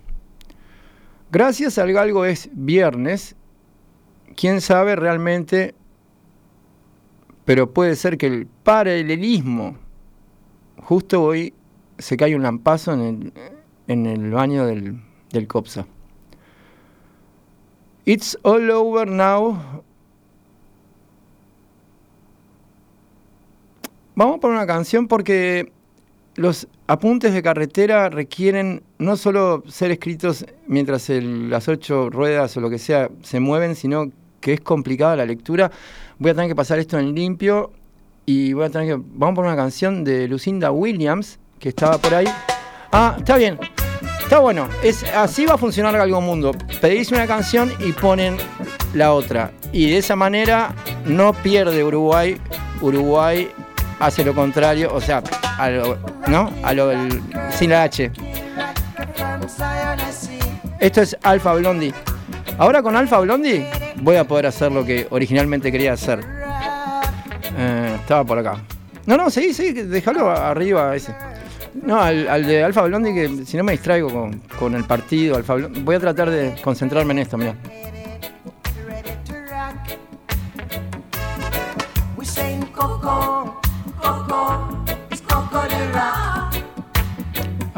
Gracias 1.30 1.78
al 1.78 1.92
galgo 1.92 2.25
es 2.25 2.50
viernes. 2.52 3.37
Quién 4.37 4.61
sabe 4.61 4.97
realmente, 4.97 5.75
pero 7.45 7.73
puede 7.73 7.97
ser 7.97 8.18
que 8.18 8.26
el 8.26 8.47
paralelismo, 8.47 9.76
justo 10.83 11.23
hoy 11.23 11.54
se 11.99 12.16
cae 12.16 12.37
un 12.37 12.42
lampazo 12.42 12.92
en 12.92 13.00
el, 13.00 13.33
en 13.88 14.07
el 14.07 14.30
baño 14.30 14.66
del, 14.66 15.00
del 15.33 15.47
COPSA. 15.49 15.87
It's 18.04 18.38
all 18.42 18.71
over 18.71 19.07
now. 19.07 19.83
Vamos 24.18 24.40
por 24.40 24.50
una 24.50 24.66
canción 24.66 25.06
porque 25.06 25.70
los 26.34 26.66
apuntes 26.88 27.32
de 27.32 27.40
carretera 27.40 28.08
requieren 28.08 28.82
no 28.98 29.16
solo 29.16 29.62
ser 29.68 29.92
escritos 29.92 30.44
mientras 30.66 31.08
las 31.08 31.68
ocho 31.68 32.10
ruedas 32.10 32.56
o 32.56 32.60
lo 32.60 32.68
que 32.68 32.80
sea 32.80 33.10
se 33.22 33.38
mueven, 33.38 33.76
sino 33.76 34.10
que 34.40 34.54
es 34.54 34.60
complicada 34.60 35.14
la 35.14 35.25
lectura. 35.25 35.70
Voy 36.18 36.32
a 36.32 36.34
tener 36.34 36.50
que 36.50 36.56
pasar 36.56 36.80
esto 36.80 36.98
en 36.98 37.14
limpio 37.14 37.70
y 38.26 38.54
voy 38.54 38.64
a 38.64 38.70
tener 38.70 38.88
que... 38.88 39.00
Vamos 39.14 39.37
por 39.37 39.44
una 39.44 39.54
canción 39.54 40.02
de 40.02 40.26
Lucinda 40.26 40.72
Williams, 40.72 41.38
que 41.60 41.68
estaba 41.68 41.96
por 41.98 42.12
ahí. 42.12 42.26
Ah, 42.90 43.14
está 43.18 43.37
bien. 43.37 43.56
Está 44.20 44.40
bueno. 44.40 44.68
Es, 44.82 45.04
así 45.14 45.46
va 45.46 45.54
a 45.54 45.58
funcionar 45.58 45.94
algo 45.94 46.20
mundo. 46.20 46.50
Pedís 46.80 47.12
una 47.12 47.28
canción 47.28 47.70
y 47.78 47.92
ponen 47.92 48.37
la 48.94 49.12
otra. 49.12 49.52
Y 49.72 49.88
de 49.88 49.98
esa 49.98 50.16
manera 50.16 50.75
no 51.06 51.32
pierde 51.34 51.84
Uruguay. 51.84 52.37
Uruguay 52.82 53.48
hace 54.00 54.25
lo 54.25 54.35
contrario, 54.35 54.93
o 54.93 55.00
sea, 55.00 55.23
a 55.59 55.71
lo, 55.71 55.99
¿no? 56.28 56.50
A 56.62 56.73
lo 56.73 56.88
del- 56.88 57.23
sin 57.50 57.71
la 57.71 57.85
H. 57.85 58.11
Esto 60.81 61.02
es 61.02 61.17
Alfa 61.23 61.55
Blondie. 61.55 61.93
Ahora 62.59 62.83
con 62.83 62.97
Alfa 62.97 63.19
Blondie 63.21 63.67
voy 63.97 64.17
a 64.17 64.25
poder 64.25 64.47
hacer 64.47 64.71
lo 64.73 64.85
que 64.85 65.07
originalmente 65.11 65.71
quería 65.73 65.93
hacer. 65.93 66.21
Eh, 67.57 67.97
estaba 68.00 68.25
por 68.25 68.38
acá. 68.38 68.57
No, 69.07 69.17
no, 69.17 69.31
sí, 69.31 69.52
sí, 69.55 69.73
déjalo 69.73 70.31
arriba 70.31 70.95
ese. 70.95 71.14
No, 71.83 72.00
al, 72.00 72.28
al 72.28 72.47
de 72.47 72.62
Alfa 72.64 72.83
Blondie 72.83 73.14
que 73.14 73.45
si 73.47 73.57
no 73.57 73.64
me 73.64 73.73
distraigo 73.73 74.09
con, 74.11 74.40
con 74.59 74.75
el 74.75 74.85
partido, 74.85 75.37
Alfa 75.37 75.55
Blondie. 75.55 75.83
Voy 75.83 75.97
a 75.97 76.00
tratar 76.00 76.31
de 76.31 76.55
concentrarme 76.62 77.12
en 77.12 77.19
esto, 77.21 77.37
mira. 77.38 77.55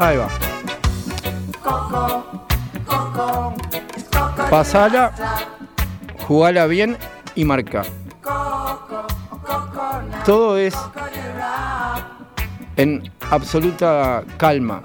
Ahí 0.01 0.17
va. 0.17 0.27
Pasala, 4.49 5.13
jugala 6.27 6.65
bien 6.65 6.97
y 7.35 7.45
marca. 7.45 7.83
Todo 10.25 10.57
es 10.57 10.75
en 12.77 13.11
absoluta 13.29 14.23
calma. 14.37 14.81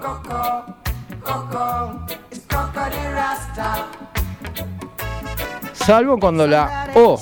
Salvo 5.73 6.19
cuando 6.19 6.45
la 6.45 6.91
O 6.93 7.19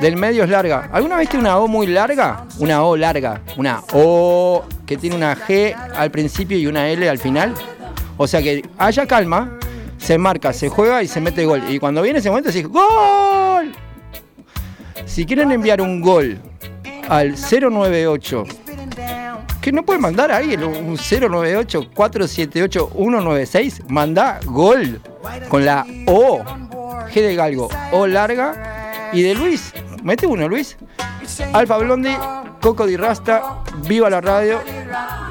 del 0.00 0.16
medio 0.16 0.42
es 0.44 0.50
larga. 0.50 0.88
¿Alguna 0.92 1.16
vez 1.16 1.28
tiene 1.28 1.44
una 1.44 1.58
O 1.58 1.66
muy 1.68 1.86
larga? 1.86 2.44
Una 2.58 2.82
O 2.84 2.96
larga. 2.96 3.40
Una 3.56 3.82
O 3.92 4.64
que 4.86 4.96
tiene 4.96 5.14
una 5.16 5.36
G 5.36 5.74
al 5.94 6.10
principio 6.10 6.58
y 6.58 6.66
una 6.66 6.88
L 6.88 7.08
al 7.08 7.18
final. 7.18 7.54
O 8.16 8.26
sea 8.26 8.42
que 8.42 8.64
haya 8.78 9.06
calma, 9.06 9.58
se 9.98 10.18
marca, 10.18 10.52
se 10.52 10.68
juega 10.68 11.02
y 11.02 11.08
se 11.08 11.20
mete 11.20 11.44
gol. 11.44 11.62
Y 11.68 11.78
cuando 11.78 12.02
viene 12.02 12.18
ese 12.20 12.30
momento 12.30 12.50
decís 12.50 12.66
¡Gol! 12.68 13.72
Si 15.06 15.24
quieren 15.26 15.52
enviar 15.52 15.80
un 15.80 16.00
gol 16.00 16.38
al 17.08 17.34
098, 17.36 18.44
Spitting 18.50 18.90
down. 18.90 19.38
que 19.60 19.70
no 19.72 19.84
pueden 19.84 20.02
mandar 20.02 20.30
ahí 20.32 20.54
un 20.56 20.96
098-478-196, 20.96 23.84
manda 23.88 24.40
gol 24.44 25.00
con 25.48 25.64
la 25.64 25.84
O. 26.06 26.42
G 27.12 27.22
de 27.22 27.34
Galgo, 27.34 27.68
O 27.92 28.06
larga. 28.06 29.10
Y 29.12 29.22
de 29.22 29.34
Luis, 29.34 29.72
mete 30.02 30.26
uno, 30.26 30.48
Luis. 30.48 30.76
Alfa 31.52 31.76
Blondie, 31.78 32.16
Coco 32.60 32.86
di 32.86 32.96
Rasta, 32.96 33.62
viva 33.86 34.08
la 34.10 34.20
radio. 34.20 34.60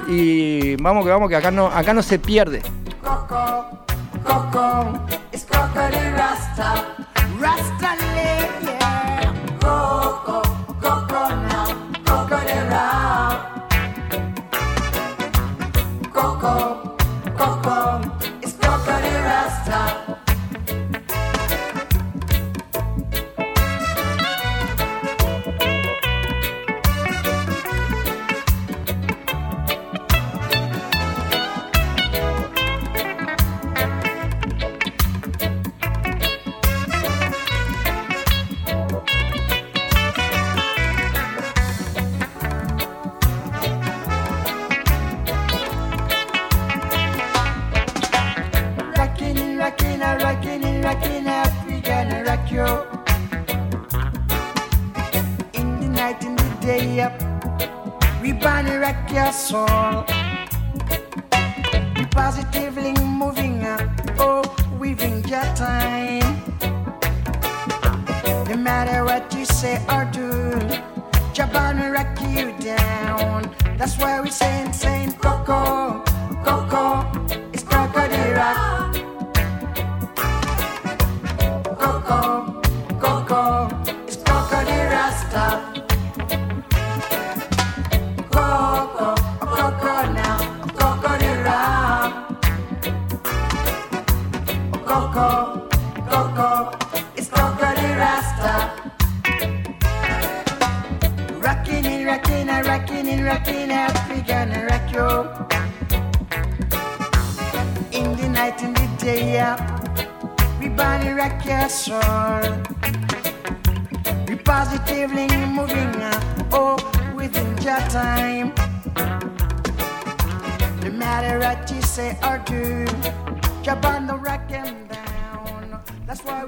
Y 0.07 0.75
vamos 0.77 1.03
que 1.03 1.11
vamos, 1.11 1.29
que 1.29 1.35
acá 1.35 1.51
no, 1.51 1.67
acá 1.67 1.93
no 1.93 2.01
se 2.01 2.19
pierde. 2.19 2.61
Coco. 3.01 3.65
Rasta 7.39 7.66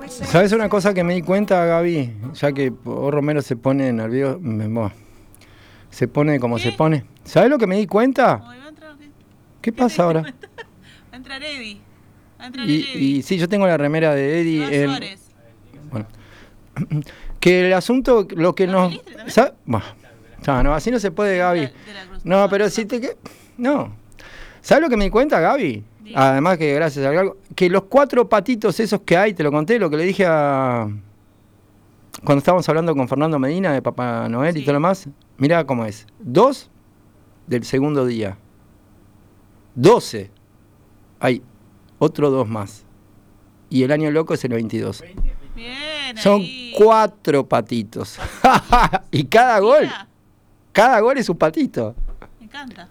¿Sabes 0.10 0.52
una 0.54 0.70
cosa 0.70 0.94
que 0.94 1.04
me 1.04 1.14
di 1.16 1.22
cuenta, 1.22 1.66
Gaby? 1.66 2.14
Ya 2.34 2.52
que 2.52 2.72
O 2.86 3.12
Romero 3.12 3.42
se 3.42 3.56
pone 3.56 3.90
en 3.90 4.00
el 4.00 4.10
video, 4.10 4.40
me- 4.40 4.68
bueno, 4.68 4.92
se 5.90 6.08
pone 6.08 6.40
como 6.40 6.58
se 6.60 6.72
pone. 6.72 7.06
¿Sabes 7.24 7.50
lo 7.50 7.58
que 7.58 7.68
me 7.68 7.78
di 7.78 7.86
cuenta? 7.88 8.42
¿qué? 9.02 9.10
¿Qué 9.62 9.72
pasa 9.74 10.04
ahora? 10.04 10.22
Va 10.24 10.28
a 11.12 11.16
entrar 11.18 11.44
Eddie. 11.44 11.82
Va 12.40 12.44
a 12.46 12.48
entrar 12.48 12.70
Y, 12.70 12.76
el 12.82 12.88
Eddie. 12.90 13.02
y 13.18 13.22
sí, 13.24 13.38
yo 13.38 13.50
tengo 13.50 13.68
la 13.68 13.78
remera 13.78 14.14
de 14.16 14.42
Eddie. 14.42 14.84
en- 14.84 15.18
bueno. 15.92 16.06
Que 17.40 17.68
el 17.68 17.74
asunto, 17.74 18.28
lo 18.36 18.54
que 18.54 18.68
¿No 18.68 18.90
nos... 18.90 19.00
Bah, 19.66 19.84
no, 20.62 20.74
así 20.74 20.92
no 20.92 21.00
se 21.00 21.10
puede, 21.12 21.38
Gaby. 21.38 21.70
No, 22.26 22.50
pero 22.50 22.70
si 22.70 22.84
te... 22.86 23.16
No. 23.58 23.94
¿Sabes 24.70 24.84
lo 24.84 24.90
que 24.92 24.98
me 24.98 25.06
di 25.06 25.10
cuenta, 25.10 25.40
Gaby? 25.40 25.84
Además 26.14 26.60
que 26.60 26.76
gracias 26.76 27.04
a 27.04 27.10
algo, 27.10 27.38
que 27.56 27.72
los 27.72 27.86
cuatro 27.86 28.30
patitos 28.30 28.80
esos 28.80 29.02
que 29.02 29.18
hay, 29.18 29.34
te 29.34 29.42
lo 29.42 29.52
conté, 29.52 29.80
lo 29.80 29.90
que 29.90 29.98
le 29.98 30.04
dije 30.04 30.28
a... 30.28 30.88
Cuando 32.24 32.38
estábamos 32.38 32.70
hablando 32.70 32.96
con 32.96 33.08
Fernando 33.08 33.40
Medina 33.40 33.74
de 33.74 33.82
Papá 33.82 34.30
Noel 34.30 34.56
y 34.56 34.62
todo 34.62 34.74
lo 34.74 34.76
demás, 34.78 35.10
mira 35.38 35.66
cómo 35.66 35.86
es. 35.86 36.06
Dos 36.20 36.70
del 37.48 37.64
segundo 37.64 38.06
día. 38.06 38.38
Doce. 39.74 40.30
Hay 41.20 41.42
otro 41.98 42.30
dos 42.30 42.48
más. 42.48 42.86
Y 43.72 43.82
el 43.82 43.92
año 43.92 44.12
loco 44.12 44.36
es 44.36 44.44
el 44.46 44.52
22. 44.52 45.04
Bien, 45.56 46.16
Son 46.16 46.42
ahí. 46.42 46.76
cuatro 46.78 47.44
patitos. 47.48 48.20
y 49.10 49.24
cada 49.24 49.58
gol, 49.62 49.90
cada 50.72 51.00
gol 51.00 51.18
es 51.18 51.28
un 51.28 51.40
patito. 51.40 51.96
Me 52.40 52.46
encanta, 52.46 52.88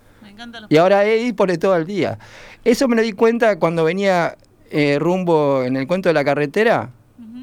los 0.60 0.70
Y 0.70 0.76
ahora 0.76 1.04
Eddie 1.04 1.34
pone 1.34 1.58
todo 1.58 1.76
el 1.76 1.86
día. 1.86 2.18
Eso 2.64 2.88
me 2.88 2.96
lo 2.96 3.02
di 3.02 3.12
cuenta 3.12 3.58
cuando 3.58 3.84
venía 3.84 4.36
eh, 4.70 4.98
rumbo 4.98 5.62
en 5.62 5.76
el 5.76 5.86
cuento 5.86 6.08
de 6.08 6.14
la 6.14 6.24
carretera 6.24 6.90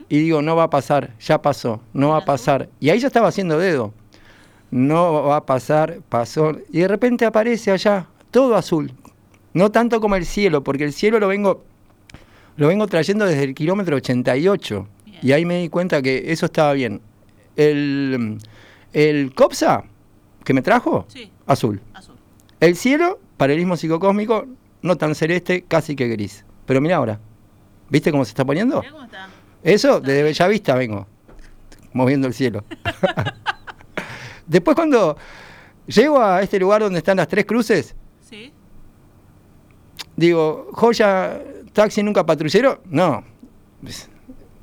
y 0.08 0.20
digo, 0.20 0.42
no 0.42 0.56
va 0.56 0.64
a 0.64 0.70
pasar, 0.70 1.14
ya 1.20 1.42
pasó, 1.42 1.82
no 1.94 2.10
va 2.10 2.18
a 2.18 2.26
pasar. 2.26 2.70
Y 2.80 2.90
ahí 2.90 3.00
ya 3.00 3.08
estaba 3.08 3.28
haciendo 3.28 3.58
dedo. 3.58 3.94
No 4.70 5.24
va 5.24 5.38
a 5.38 5.46
pasar, 5.46 6.00
pasó. 6.10 6.58
Y 6.72 6.80
de 6.80 6.88
repente 6.88 7.26
aparece 7.26 7.72
allá, 7.72 8.08
todo 8.30 8.56
azul. 8.56 8.92
No 9.54 9.72
tanto 9.72 10.02
como 10.02 10.16
el 10.16 10.26
cielo, 10.26 10.64
porque 10.64 10.84
el 10.84 10.94
cielo 10.94 11.20
lo 11.20 11.28
vengo, 11.28 11.64
lo 12.58 12.68
vengo 12.68 12.86
trayendo 12.88 13.26
desde 13.26 13.44
el 13.46 13.56
kilómetro 13.56 13.96
88. 13.96 14.88
Bien. 15.06 15.20
Y 15.24 15.32
ahí 15.32 15.46
me 15.46 15.62
di 15.62 15.70
cuenta 15.70 16.02
que 16.02 16.32
eso 16.32 16.46
estaba 16.46 16.74
bien. 16.74 17.02
El, 17.56 18.38
el 18.94 19.34
COPSA 19.34 19.86
que 20.44 20.54
me 20.54 20.62
trajo, 20.62 21.06
Sí, 21.08 21.32
azul. 21.48 21.82
El 22.66 22.76
cielo, 22.76 23.20
paralelismo 23.38 23.78
psicocósmico, 23.78 24.46
no 24.82 24.96
tan 24.98 25.14
celeste, 25.14 25.64
casi 25.68 25.96
que 25.96 26.08
gris. 26.08 26.44
Pero 26.66 26.82
mira 26.82 26.96
ahora, 26.98 27.20
¿viste 27.90 28.12
cómo 28.12 28.26
se 28.26 28.30
está 28.30 28.44
poniendo? 28.44 28.80
Mirá 28.80 28.92
cómo 28.92 29.04
está. 29.06 29.28
Eso, 29.64 30.00
desde 30.00 30.24
Bellavista 30.24 30.74
vengo, 30.76 31.08
moviendo 31.94 32.28
el 32.28 32.34
cielo. 32.34 32.64
Después 34.48 34.76
cuando 34.76 35.16
llego 35.88 36.22
a 36.22 36.42
este 36.42 36.60
lugar 36.60 36.82
donde 36.82 37.00
están 37.00 37.18
las 37.18 37.28
tres 37.28 37.46
cruces, 37.46 37.96
Sí, 38.22 38.52
digo, 40.16 40.70
joya, 40.74 41.40
taxi 41.74 42.02
nunca 42.02 42.26
patrullero, 42.26 42.82
no, 42.86 43.24
pues, 43.82 44.10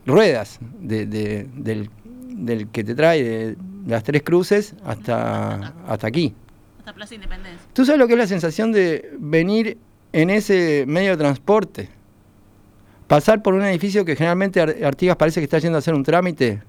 ruedas 0.06 0.58
de- 0.80 1.06
de- 1.06 1.48
del, 1.54 1.88
del 2.28 2.68
que 2.68 2.82
te 2.82 2.94
trae 2.96 3.22
de 3.22 3.56
las 3.86 4.02
tres 4.02 4.22
cruces 4.24 4.74
hasta, 4.84 5.74
hasta 5.86 6.06
aquí. 6.08 6.34
hasta 6.78 6.92
Plaza 6.92 7.14
Independencia. 7.14 7.61
¿Tú 7.72 7.84
sabes 7.84 7.98
lo 7.98 8.06
que 8.06 8.14
es 8.14 8.18
la 8.18 8.26
sensación 8.26 8.72
de 8.72 9.10
venir 9.18 9.78
en 10.12 10.30
ese 10.30 10.84
medio 10.86 11.12
de 11.12 11.16
transporte? 11.16 11.88
Pasar 13.06 13.42
por 13.42 13.54
un 13.54 13.62
edificio 13.64 14.04
que 14.04 14.16
generalmente 14.16 14.60
Ar- 14.60 14.76
Artigas 14.84 15.16
parece 15.16 15.40
que 15.40 15.44
está 15.44 15.58
yendo 15.58 15.76
a 15.76 15.80
hacer 15.80 15.94
un 15.94 16.02
trámite, 16.02 16.62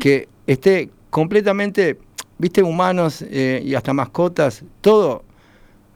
que 0.00 0.28
esté 0.46 0.90
completamente, 1.10 1.98
viste, 2.38 2.62
humanos 2.62 3.22
eh, 3.28 3.62
y 3.64 3.74
hasta 3.74 3.92
mascotas, 3.92 4.64
todo 4.80 5.24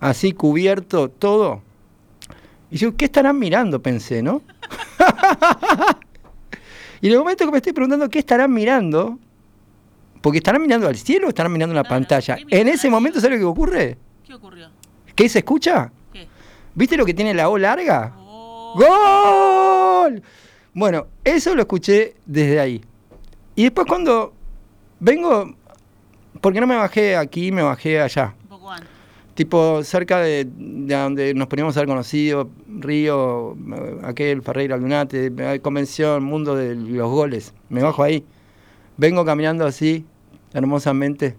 así 0.00 0.32
cubierto, 0.32 1.08
todo. 1.08 1.62
Y 2.70 2.76
yo, 2.78 2.96
¿qué 2.96 3.06
estarán 3.06 3.38
mirando? 3.38 3.80
Pensé, 3.80 4.22
¿no? 4.22 4.42
y 7.00 7.06
en 7.06 7.12
el 7.12 7.18
momento 7.18 7.44
que 7.46 7.50
me 7.52 7.58
estoy 7.58 7.72
preguntando 7.72 8.08
qué 8.08 8.18
estarán 8.18 8.52
mirando, 8.52 9.18
porque 10.20 10.38
estarán 10.38 10.62
mirando 10.62 10.88
al 10.88 10.96
cielo 10.96 11.26
o 11.26 11.28
estarán 11.30 11.52
mirando 11.52 11.72
una 11.72 11.82
Claro, 11.82 11.94
pantalla. 12.00 12.36
¿qué 12.36 12.44
miran 12.44 12.60
En 12.60 12.68
ese 12.68 12.90
momento? 12.90 13.20
¿sabes 13.20 13.38
lo 13.38 13.40
que 13.40 13.44
ocurre? 13.44 13.98
¿Qué 14.26 14.34
ocurrió? 14.34 14.68
¿Qué 15.14 15.28
se 15.28 15.38
escucha? 15.38 15.92
¿Qué? 16.12 16.26
¿Viste 16.74 16.96
lo 16.96 17.04
que 17.06 17.14
tiene 17.14 17.32
la 17.32 17.48
O 17.48 17.56
larga? 17.58 18.12
Oh, 18.18 18.74
¡Gol! 18.76 20.22
Bueno, 20.74 21.06
eso 21.24 21.54
lo 21.54 21.62
escuché 21.62 22.16
desde 22.26 22.58
ahí. 22.60 22.84
Y 23.54 23.62
después 23.64 23.86
cuando 23.86 24.34
vengo, 25.00 25.54
porque 26.40 26.60
no 26.60 26.66
me 26.66 26.76
bajé 26.76 27.16
aquí, 27.16 27.52
me 27.52 27.62
bajé 27.62 28.00
allá. 28.00 28.34
un 28.42 28.48
poco 28.48 28.70
antes. 28.70 28.88
Tipo 29.34 29.82
cerca 29.84 30.18
de, 30.20 30.46
de 30.46 30.94
donde 30.94 31.34
nos 31.34 31.46
poníamos 31.46 31.76
a 31.76 31.80
ser 31.80 31.86
conocidos, 31.86 32.48
Río, 32.66 33.56
aquel, 34.02 34.42
Ferreira, 34.42 34.76
Lunate, 34.76 35.60
convención, 35.62 36.24
mundo 36.24 36.56
de 36.56 36.74
los 36.74 37.10
goles. 37.10 37.54
Me 37.68 37.82
bajo 37.82 38.02
ahí. 38.02 38.24
Vengo 38.96 39.24
caminando 39.24 39.66
así, 39.66 40.04
hermosamente. 40.52 41.36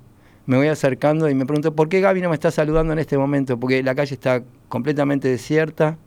Me 0.48 0.58
voy 0.58 0.68
acercando 0.70 1.30
y 1.30 1.36
me 1.36 1.46
pregunto, 1.46 1.76
¿por 1.76 1.90
qué 1.90 2.00
Gaby 2.02 2.22
no 2.22 2.30
me 2.30 2.36
está 2.36 2.50
saludando 2.52 2.94
en 2.94 3.00
este 3.00 3.18
momento? 3.18 3.60
Porque 3.60 3.84
la 3.84 3.94
calle 3.94 4.14
está 4.16 4.44
completamente 4.70 5.28
desierta 5.28 5.98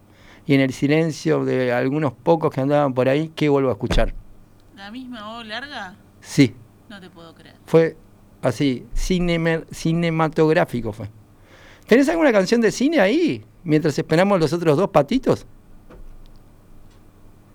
y 0.46 0.54
en 0.54 0.60
el 0.62 0.72
silencio 0.72 1.44
de 1.44 1.72
algunos 1.72 2.12
pocos 2.14 2.50
que 2.52 2.60
andaban 2.62 2.94
por 2.94 3.08
ahí, 3.08 3.30
¿qué 3.36 3.48
vuelvo 3.48 3.68
a 3.68 3.72
escuchar? 3.72 4.14
¿La 4.76 4.90
misma 4.90 5.36
O 5.38 5.44
larga? 5.44 5.94
Sí, 6.22 6.54
No 6.88 6.98
te 7.00 7.10
puedo 7.10 7.34
creer. 7.34 7.54
fue 7.66 7.96
así, 8.42 8.86
cinema- 8.94 9.62
cinematográfico 9.70 10.92
fue. 10.92 11.10
¿Tenés 11.86 12.08
alguna 12.08 12.32
canción 12.32 12.60
de 12.62 12.72
cine 12.72 12.98
ahí? 12.98 13.44
Mientras 13.62 13.98
esperamos 13.98 14.40
los 14.40 14.52
otros 14.54 14.76
dos 14.78 14.88
patitos. 14.88 15.44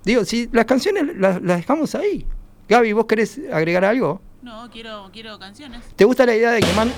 Digo, 0.04 0.24
si 0.24 0.48
las 0.52 0.65
canciones 0.65 1.17
las, 1.17 1.41
las 1.41 1.58
dejamos 1.58 1.95
ahí. 1.95 2.28
Gaby, 2.69 2.93
¿vos 2.93 3.06
querés 3.06 3.41
agregar 3.52 3.86
algo? 3.86 4.21
No, 4.45 4.69
quiero, 4.69 5.10
quiero 5.12 5.39
canciones. 5.39 5.84
¿Te 5.95 6.05
gusta 6.05 6.23
la 6.23 6.36
idea 6.36 6.51
de 6.51 6.60
que 6.60 6.71
man... 6.73 6.93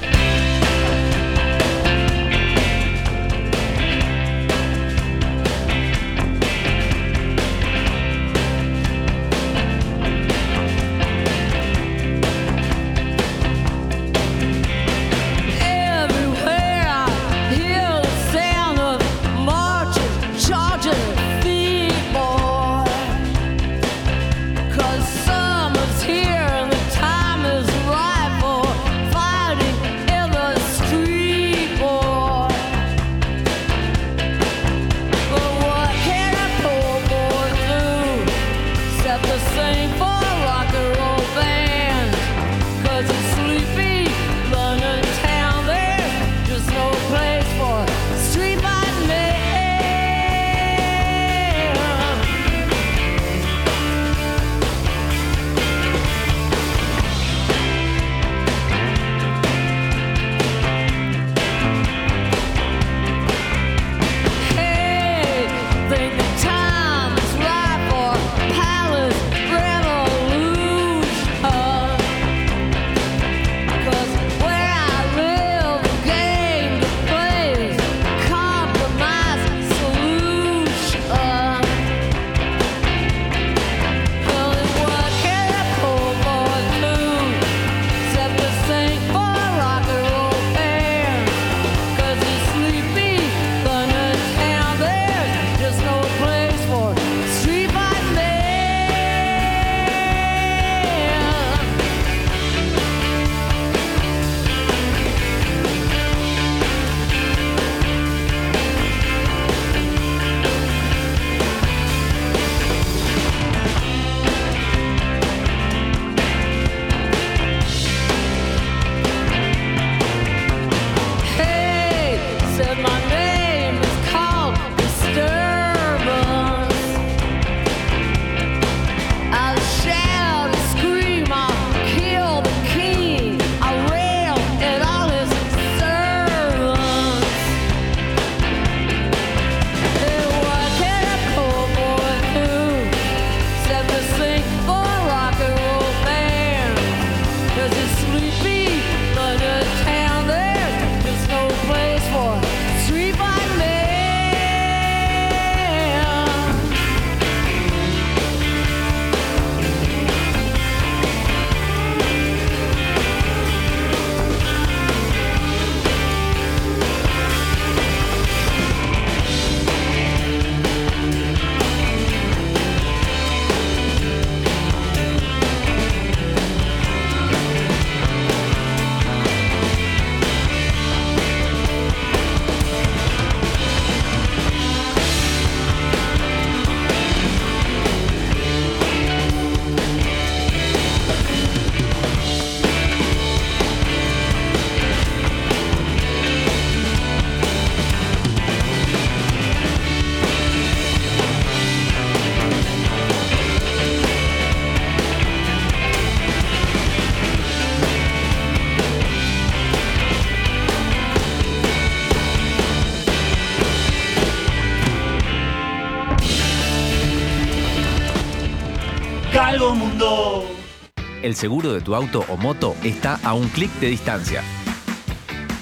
El 221.28 221.36
seguro 221.36 221.74
de 221.74 221.82
tu 221.82 221.94
auto 221.94 222.24
o 222.30 222.38
moto 222.38 222.74
está 222.86 223.20
a 223.22 223.34
un 223.34 223.50
clic 223.50 223.70
de 223.82 223.90
distancia. 223.90 224.42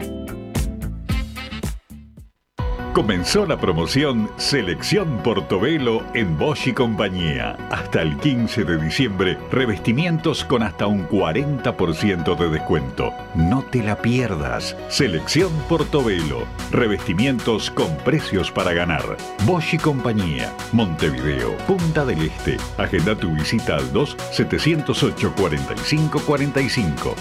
Comenzó 2.96 3.44
la 3.44 3.58
promoción 3.58 4.30
Selección 4.38 5.18
Portobelo 5.22 6.02
en 6.14 6.38
Bosch 6.38 6.68
y 6.68 6.72
compañía. 6.72 7.54
Hasta 7.70 8.00
el 8.00 8.16
15 8.16 8.64
de 8.64 8.78
diciembre, 8.78 9.38
revestimientos 9.50 10.46
con 10.46 10.62
hasta 10.62 10.86
un 10.86 11.06
40% 11.06 12.34
de 12.38 12.48
descuento. 12.48 13.12
No 13.34 13.62
te 13.64 13.82
la 13.82 13.96
pierdas. 14.00 14.78
Selección 14.88 15.52
Portobelo. 15.68 16.46
Revestimientos 16.70 17.70
con 17.70 17.94
precios 17.98 18.50
para 18.50 18.72
ganar. 18.72 19.18
Bosch 19.44 19.74
y 19.74 19.78
compañía. 19.78 20.50
Montevideo, 20.72 21.54
Punta 21.66 22.02
del 22.06 22.22
Este. 22.22 22.56
Agenda 22.78 23.14
tu 23.14 23.30
visita 23.34 23.76
al 23.76 23.92
2 23.92 24.16
708 24.32 25.34
45 25.36 26.20
45. 26.20 27.14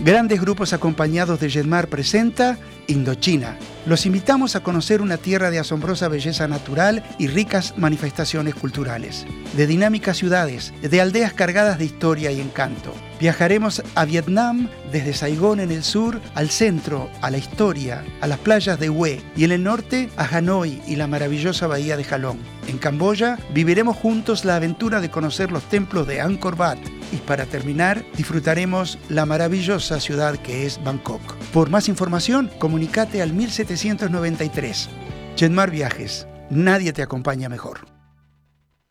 Grandes 0.00 0.40
grupos 0.40 0.72
acompañados 0.72 1.38
de 1.38 1.48
Jetmar 1.48 1.88
presenta 1.88 2.58
Indochina. 2.88 3.56
Los 3.86 4.06
invitamos 4.06 4.56
a 4.56 4.60
conocer 4.60 5.00
una 5.00 5.18
tierra 5.18 5.50
de 5.50 5.60
asombrosa 5.60 6.08
belleza 6.08 6.48
natural 6.48 7.04
y 7.18 7.28
ricas 7.28 7.74
manifestaciones 7.78 8.56
culturales, 8.56 9.24
de 9.56 9.66
dinámicas 9.68 10.16
ciudades, 10.16 10.74
de 10.82 11.00
aldeas 11.00 11.32
cargadas 11.32 11.78
de 11.78 11.84
historia 11.84 12.32
y 12.32 12.40
encanto. 12.40 12.92
Viajaremos 13.20 13.82
a 13.94 14.04
Vietnam 14.04 14.68
desde 14.90 15.14
Saigón 15.14 15.60
en 15.60 15.70
el 15.70 15.84
sur 15.84 16.20
al 16.34 16.50
centro, 16.50 17.08
a 17.20 17.30
la 17.30 17.38
historia, 17.38 18.04
a 18.20 18.26
las 18.26 18.38
playas 18.38 18.78
de 18.78 18.90
Hue 18.90 19.20
y 19.36 19.44
en 19.44 19.52
el 19.52 19.62
norte 19.62 20.10
a 20.16 20.24
Hanoi 20.24 20.82
y 20.86 20.96
la 20.96 21.06
maravillosa 21.06 21.66
bahía 21.66 21.96
de 21.96 22.04
Halong. 22.04 22.38
En 22.66 22.78
Camboya 22.78 23.38
viviremos 23.52 23.96
juntos 23.96 24.44
la 24.44 24.56
aventura 24.56 25.00
de 25.00 25.10
conocer 25.10 25.52
los 25.52 25.62
templos 25.64 26.06
de 26.06 26.20
Angkor 26.20 26.56
Wat 26.58 26.78
y 27.12 27.16
para 27.18 27.46
terminar 27.46 28.04
disfrutaremos 28.16 28.98
la 29.08 29.26
maravillosa 29.26 30.00
ciudad 30.00 30.36
que 30.36 30.66
es 30.66 30.82
Bangkok. 30.82 31.22
Por 31.52 31.70
más 31.70 31.88
información, 31.88 32.50
comunicate 32.58 33.22
al 33.22 33.32
1793. 33.32 34.88
Jetmar 35.36 35.70
Viajes, 35.70 36.26
nadie 36.50 36.92
te 36.92 37.02
acompaña 37.02 37.48
mejor. 37.48 37.86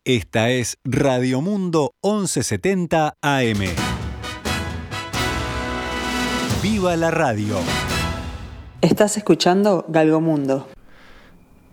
Esta 0.04 0.50
es 0.50 0.76
Radio 0.84 1.40
Mundo 1.40 1.94
1170 2.02 3.16
AM. 3.22 3.93
¡Viva 6.64 6.96
la 6.96 7.10
radio! 7.10 7.56
Estás 8.80 9.18
escuchando 9.18 9.84
Galgomundo. 9.86 10.66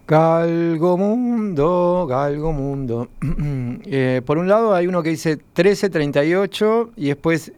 Galgo 0.06 0.98
Mundo, 0.98 2.06
Galgo 2.10 2.52
Mundo. 2.52 3.08
Eh, 3.86 4.22
por 4.26 4.38
un 4.38 4.50
lado 4.50 4.76
hay 4.76 4.88
uno 4.88 5.02
que 5.02 5.12
dice 5.12 5.38
1338 5.38 6.92
y 6.98 7.08
después 7.08 7.54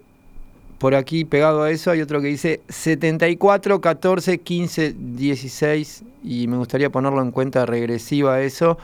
por 0.77 0.93
aquí 0.93 1.25
pegado 1.25 1.63
a 1.63 1.71
eso 1.71 1.89
hay 1.89 2.01
otro 2.01 2.21
que 2.21 2.27
dice 2.27 2.61
74, 2.69 3.81
14, 3.81 4.37
15, 4.37 4.93
16 4.95 6.03
y 6.23 6.47
me 6.47 6.57
gustaría 6.57 6.91
ponerlo 6.91 7.23
en 7.23 7.31
cuenta 7.31 7.65
regresiva 7.65 8.41
eso, 8.41 8.77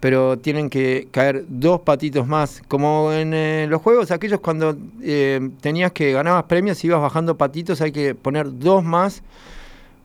pero 0.00 0.38
tienen 0.38 0.70
que 0.70 1.08
caer 1.10 1.44
dos 1.48 1.82
patitos 1.82 2.26
más. 2.26 2.62
Como 2.66 3.12
en 3.12 3.32
eh, 3.34 3.66
los 3.68 3.80
juegos 3.82 4.10
aquellos 4.10 4.40
cuando 4.40 4.76
eh, 5.02 5.50
tenías 5.60 5.92
que 5.92 6.12
ganabas 6.12 6.44
premios 6.44 6.82
y 6.82 6.88
ibas 6.88 7.00
bajando 7.00 7.36
patitos, 7.36 7.80
hay 7.80 7.92
que 7.92 8.14
poner 8.14 8.58
dos 8.58 8.82
más. 8.82 9.22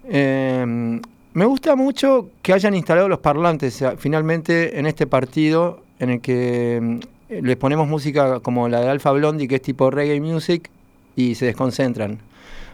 Eh, 0.07 0.99
me 1.33 1.45
gusta 1.45 1.75
mucho 1.75 2.29
que 2.41 2.53
hayan 2.53 2.75
instalado 2.75 3.09
los 3.09 3.19
parlantes 3.19 3.83
finalmente 3.97 4.79
en 4.79 4.85
este 4.85 5.07
partido 5.07 5.81
en 5.99 6.09
el 6.09 6.21
que 6.21 6.79
mm, 6.81 6.99
les 7.43 7.57
ponemos 7.57 7.87
música 7.87 8.39
como 8.39 8.69
la 8.69 8.81
de 8.81 8.89
Alfa 8.89 9.11
Blondie, 9.11 9.47
que 9.47 9.55
es 9.55 9.61
tipo 9.61 9.89
reggae 9.91 10.19
music, 10.21 10.69
y 11.15 11.35
se 11.35 11.45
desconcentran. 11.45 12.19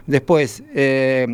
Después, 0.06 0.62
eh, 0.74 1.26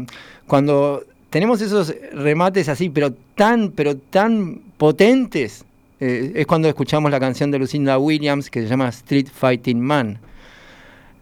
cuando 0.46 1.04
tenemos 1.30 1.60
esos 1.60 1.94
remates 2.12 2.68
así, 2.68 2.90
pero 2.90 3.12
tan, 3.34 3.70
pero 3.70 3.96
tan 3.96 4.60
potentes, 4.76 5.64
eh, 6.00 6.32
es 6.34 6.46
cuando 6.46 6.68
escuchamos 6.68 7.10
la 7.10 7.18
canción 7.18 7.50
de 7.50 7.58
Lucinda 7.58 7.98
Williams 7.98 8.50
que 8.50 8.62
se 8.62 8.68
llama 8.68 8.88
Street 8.88 9.28
Fighting 9.32 9.80
Man. 9.80 10.18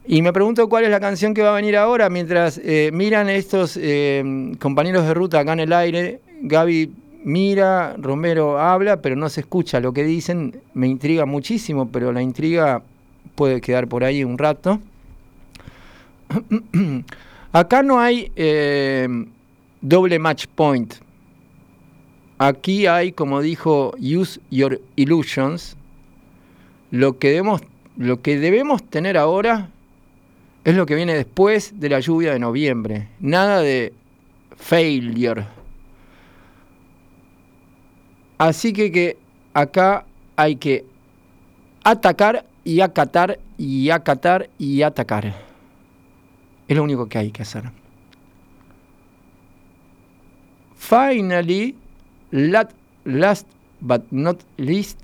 Y 0.07 0.23
me 0.23 0.33
pregunto 0.33 0.69
cuál 0.69 0.85
es 0.85 0.91
la 0.91 1.01
canción 1.01 1.35
que 1.35 1.43
va 1.43 1.51
a 1.51 1.55
venir 1.55 1.77
ahora 1.77 2.11
mientras 2.11 2.61
eh, 2.63 2.91
miran 2.93 3.29
estos 3.29 3.77
eh, 3.81 4.53
compañeros 4.61 5.05
de 5.07 5.15
ruta 5.15 5.41
acá 5.41 5.55
en 5.55 5.61
el 5.61 5.73
aire. 5.73 6.21
Gaby 6.43 6.93
mira, 7.25 7.97
Romero 7.99 8.61
habla, 8.61 9.01
pero 9.01 9.17
no 9.17 9.29
se 9.29 9.41
escucha 9.41 9.81
lo 9.81 9.93
que 9.93 10.05
dicen. 10.05 10.61
Me 10.75 10.87
intriga 10.87 11.27
muchísimo, 11.27 11.89
pero 11.91 12.13
la 12.13 12.23
intriga 12.23 12.83
puede 13.35 13.61
quedar 13.61 13.89
por 13.89 14.05
ahí 14.05 14.23
un 14.23 14.39
rato. 14.39 14.79
Acá 17.53 17.83
no 17.83 17.99
hay 17.99 18.31
doble 19.81 20.19
match 20.19 20.47
point. 20.55 21.06
Aquí 22.39 22.87
hay, 22.87 23.13
como 23.13 23.41
dijo, 23.41 23.95
use 23.99 24.41
your 24.51 24.81
illusions. 24.97 25.77
Lo 26.91 27.19
que 27.19 27.29
debemos, 27.29 27.63
lo 27.97 28.21
que 28.21 28.39
debemos 28.39 28.83
tener 28.89 29.17
ahora 29.17 29.71
es 30.65 30.75
lo 30.75 30.85
que 30.85 30.95
viene 30.95 31.15
después 31.15 31.81
de 31.81 31.89
la 31.89 32.01
lluvia 32.01 32.33
de 32.33 32.39
noviembre. 32.39 33.09
Nada 33.21 33.61
de 33.61 33.93
failure. 34.57 35.47
Así 38.39 38.73
que, 38.73 38.93
que 38.93 39.17
acá 39.55 40.05
hay 40.37 40.57
que 40.57 40.85
atacar 41.85 42.45
y 42.65 42.81
acatar 42.81 43.39
y 43.57 43.89
acatar 43.91 44.51
y 44.59 44.83
atacar. 44.83 45.35
Es 46.69 46.77
lo 46.77 46.83
único 46.83 47.09
que 47.09 47.19
hay 47.19 47.31
que 47.31 47.43
hacer. 47.43 47.65
Finally, 50.77 51.77
last 52.31 53.47
but 53.81 54.03
not 54.11 54.41
least, 54.57 55.01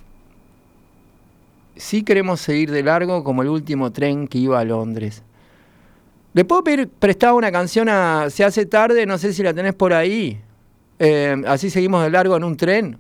sí 1.76 2.02
queremos 2.02 2.40
seguir 2.40 2.70
de 2.70 2.82
largo 2.82 3.24
como 3.24 3.42
el 3.42 3.48
último 3.48 3.92
tren 3.92 4.28
que 4.28 4.38
iba 4.38 4.58
a 4.58 4.64
Londres. 4.64 5.22
¿Le 6.34 6.44
puedo 6.44 6.64
pedir 6.64 6.88
prestada 6.88 7.34
una 7.34 7.52
canción 7.52 7.88
a 7.88 8.30
Se 8.30 8.42
hace 8.44 8.64
tarde? 8.64 9.04
No 9.04 9.18
sé 9.18 9.32
si 9.32 9.42
la 9.42 9.52
tenés 9.52 9.74
por 9.74 9.92
ahí. 9.92 10.40
Eh, 10.98 11.36
así 11.46 11.68
seguimos 11.68 12.02
de 12.02 12.10
largo 12.10 12.36
en 12.36 12.44
un 12.44 12.56
tren. 12.56 12.98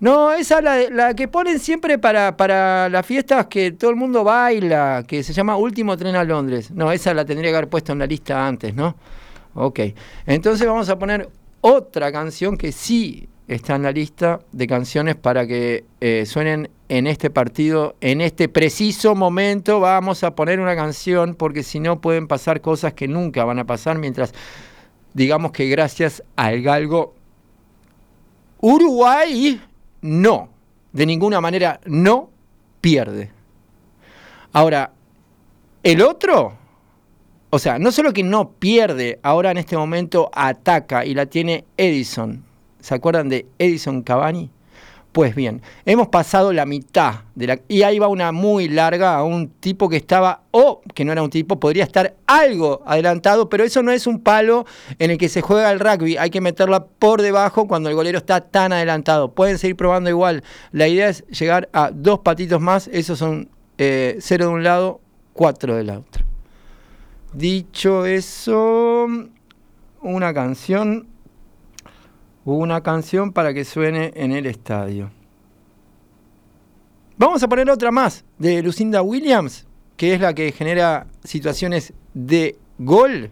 No, 0.00 0.32
esa 0.32 0.62
la, 0.62 0.88
la 0.90 1.14
que 1.14 1.28
ponen 1.28 1.58
siempre 1.58 1.98
para, 1.98 2.36
para 2.36 2.88
las 2.88 3.04
fiestas 3.04 3.46
que 3.46 3.72
todo 3.72 3.90
el 3.90 3.96
mundo 3.96 4.24
baila, 4.24 5.04
que 5.06 5.22
se 5.22 5.34
llama 5.34 5.56
Último 5.56 5.94
Tren 5.96 6.16
a 6.16 6.24
Londres. 6.24 6.70
No, 6.70 6.90
esa 6.90 7.12
la 7.12 7.26
tendría 7.26 7.50
que 7.50 7.56
haber 7.58 7.68
puesto 7.68 7.92
en 7.92 7.98
la 7.98 8.06
lista 8.06 8.46
antes, 8.46 8.74
¿no? 8.74 8.96
Ok. 9.54 9.80
Entonces 10.26 10.66
vamos 10.66 10.88
a 10.88 10.98
poner 10.98 11.28
otra 11.60 12.10
canción 12.10 12.56
que 12.56 12.72
sí 12.72 13.28
está 13.54 13.74
en 13.74 13.82
la 13.82 13.90
lista 13.90 14.40
de 14.52 14.66
canciones 14.66 15.16
para 15.16 15.46
que 15.46 15.84
eh, 16.00 16.24
suenen 16.24 16.70
en 16.88 17.06
este 17.06 17.30
partido, 17.30 17.96
en 18.00 18.20
este 18.20 18.48
preciso 18.48 19.14
momento. 19.14 19.80
Vamos 19.80 20.22
a 20.22 20.34
poner 20.36 20.60
una 20.60 20.76
canción 20.76 21.34
porque 21.34 21.62
si 21.62 21.80
no 21.80 22.00
pueden 22.00 22.28
pasar 22.28 22.60
cosas 22.60 22.92
que 22.94 23.08
nunca 23.08 23.44
van 23.44 23.58
a 23.58 23.64
pasar 23.64 23.98
mientras 23.98 24.32
digamos 25.14 25.50
que 25.50 25.68
gracias 25.68 26.22
al 26.36 26.62
galgo 26.62 27.14
Uruguay 28.60 29.60
no, 30.02 30.48
de 30.92 31.06
ninguna 31.06 31.40
manera 31.40 31.80
no 31.86 32.30
pierde. 32.80 33.32
Ahora, 34.52 34.92
el 35.82 36.02
otro, 36.02 36.54
o 37.50 37.58
sea, 37.58 37.78
no 37.78 37.90
solo 37.90 38.12
que 38.12 38.22
no 38.22 38.52
pierde, 38.52 39.18
ahora 39.22 39.50
en 39.50 39.58
este 39.58 39.76
momento 39.76 40.30
ataca 40.32 41.04
y 41.04 41.14
la 41.14 41.26
tiene 41.26 41.64
Edison. 41.76 42.49
¿Se 42.80 42.94
acuerdan 42.94 43.28
de 43.28 43.46
Edison 43.58 44.02
Cavani? 44.02 44.50
Pues 45.12 45.34
bien, 45.34 45.60
hemos 45.86 46.06
pasado 46.06 46.52
la 46.52 46.66
mitad 46.66 47.22
de 47.34 47.48
la 47.48 47.58
y 47.66 47.82
ahí 47.82 47.98
va 47.98 48.06
una 48.06 48.30
muy 48.30 48.68
larga 48.68 49.16
a 49.16 49.24
un 49.24 49.48
tipo 49.48 49.88
que 49.88 49.96
estaba 49.96 50.42
o 50.52 50.82
que 50.94 51.04
no 51.04 51.10
era 51.10 51.20
un 51.20 51.30
tipo, 51.30 51.58
podría 51.58 51.82
estar 51.82 52.14
algo 52.28 52.80
adelantado, 52.86 53.48
pero 53.48 53.64
eso 53.64 53.82
no 53.82 53.90
es 53.90 54.06
un 54.06 54.20
palo 54.20 54.66
en 55.00 55.10
el 55.10 55.18
que 55.18 55.28
se 55.28 55.40
juega 55.40 55.72
el 55.72 55.80
rugby, 55.80 56.16
hay 56.16 56.30
que 56.30 56.40
meterla 56.40 56.84
por 56.84 57.22
debajo 57.22 57.66
cuando 57.66 57.88
el 57.88 57.96
golero 57.96 58.18
está 58.18 58.40
tan 58.40 58.72
adelantado. 58.72 59.32
Pueden 59.32 59.58
seguir 59.58 59.74
probando 59.74 60.10
igual. 60.10 60.44
La 60.70 60.86
idea 60.86 61.08
es 61.08 61.26
llegar 61.26 61.68
a 61.72 61.90
dos 61.92 62.20
patitos 62.20 62.60
más, 62.60 62.86
esos 62.92 63.18
son 63.18 63.48
eh, 63.78 64.16
cero 64.20 64.46
de 64.46 64.52
un 64.52 64.62
lado, 64.62 65.00
cuatro 65.32 65.74
del 65.74 65.90
otro. 65.90 66.24
Dicho 67.32 68.06
eso, 68.06 69.08
una 70.02 70.34
canción 70.34 71.08
una 72.44 72.82
canción 72.82 73.32
para 73.32 73.52
que 73.54 73.64
suene 73.64 74.12
en 74.14 74.32
el 74.32 74.46
estadio. 74.46 75.10
Vamos 77.16 77.42
a 77.42 77.48
poner 77.48 77.68
otra 77.70 77.90
más 77.90 78.24
de 78.38 78.62
Lucinda 78.62 79.02
Williams, 79.02 79.66
que 79.96 80.14
es 80.14 80.20
la 80.20 80.34
que 80.34 80.52
genera 80.52 81.06
situaciones 81.22 81.92
de 82.14 82.56
gol 82.78 83.30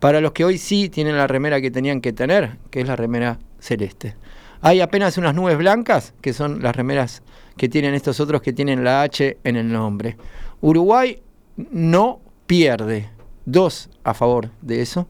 para 0.00 0.20
los 0.20 0.32
que 0.32 0.44
hoy 0.44 0.58
sí 0.58 0.88
tienen 0.88 1.16
la 1.16 1.26
remera 1.26 1.60
que 1.60 1.70
tenían 1.70 2.00
que 2.00 2.12
tener, 2.12 2.58
que 2.70 2.82
es 2.82 2.86
la 2.86 2.96
remera 2.96 3.38
celeste. 3.58 4.14
Hay 4.60 4.80
apenas 4.80 5.18
unas 5.18 5.34
nubes 5.34 5.56
blancas, 5.56 6.14
que 6.20 6.32
son 6.32 6.62
las 6.62 6.74
remeras 6.74 7.22
que 7.56 7.68
tienen 7.68 7.94
estos 7.94 8.20
otros 8.20 8.42
que 8.42 8.52
tienen 8.52 8.84
la 8.84 9.02
H 9.02 9.38
en 9.42 9.56
el 9.56 9.72
nombre. 9.72 10.16
Uruguay 10.60 11.22
no 11.56 12.20
pierde. 12.46 13.08
Dos 13.44 13.88
a 14.04 14.14
favor 14.14 14.50
de 14.60 14.82
eso. 14.82 15.08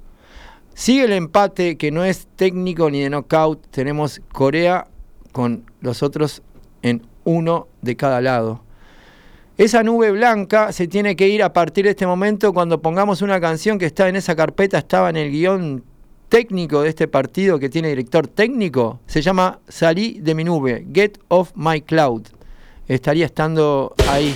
Sigue 0.78 1.06
el 1.06 1.12
empate 1.12 1.76
que 1.76 1.90
no 1.90 2.04
es 2.04 2.28
técnico 2.36 2.88
ni 2.88 3.00
de 3.00 3.10
knockout. 3.10 3.66
Tenemos 3.72 4.22
Corea 4.30 4.86
con 5.32 5.64
los 5.80 6.04
otros 6.04 6.40
en 6.82 7.02
uno 7.24 7.66
de 7.82 7.96
cada 7.96 8.20
lado. 8.20 8.62
Esa 9.56 9.82
nube 9.82 10.12
blanca 10.12 10.70
se 10.70 10.86
tiene 10.86 11.16
que 11.16 11.26
ir 11.26 11.42
a 11.42 11.52
partir 11.52 11.84
de 11.84 11.90
este 11.90 12.06
momento 12.06 12.54
cuando 12.54 12.80
pongamos 12.80 13.22
una 13.22 13.40
canción 13.40 13.76
que 13.76 13.86
está 13.86 14.08
en 14.08 14.14
esa 14.14 14.36
carpeta, 14.36 14.78
estaba 14.78 15.10
en 15.10 15.16
el 15.16 15.32
guion 15.32 15.82
técnico 16.28 16.82
de 16.82 16.90
este 16.90 17.08
partido 17.08 17.58
que 17.58 17.68
tiene 17.68 17.88
director 17.88 18.28
técnico. 18.28 19.00
Se 19.08 19.20
llama 19.20 19.58
Salí 19.66 20.20
de 20.20 20.36
mi 20.36 20.44
nube, 20.44 20.86
Get 20.94 21.18
Off 21.26 21.50
My 21.56 21.80
Cloud. 21.80 22.28
Estaría 22.86 23.26
estando 23.26 23.96
ahí. 24.08 24.32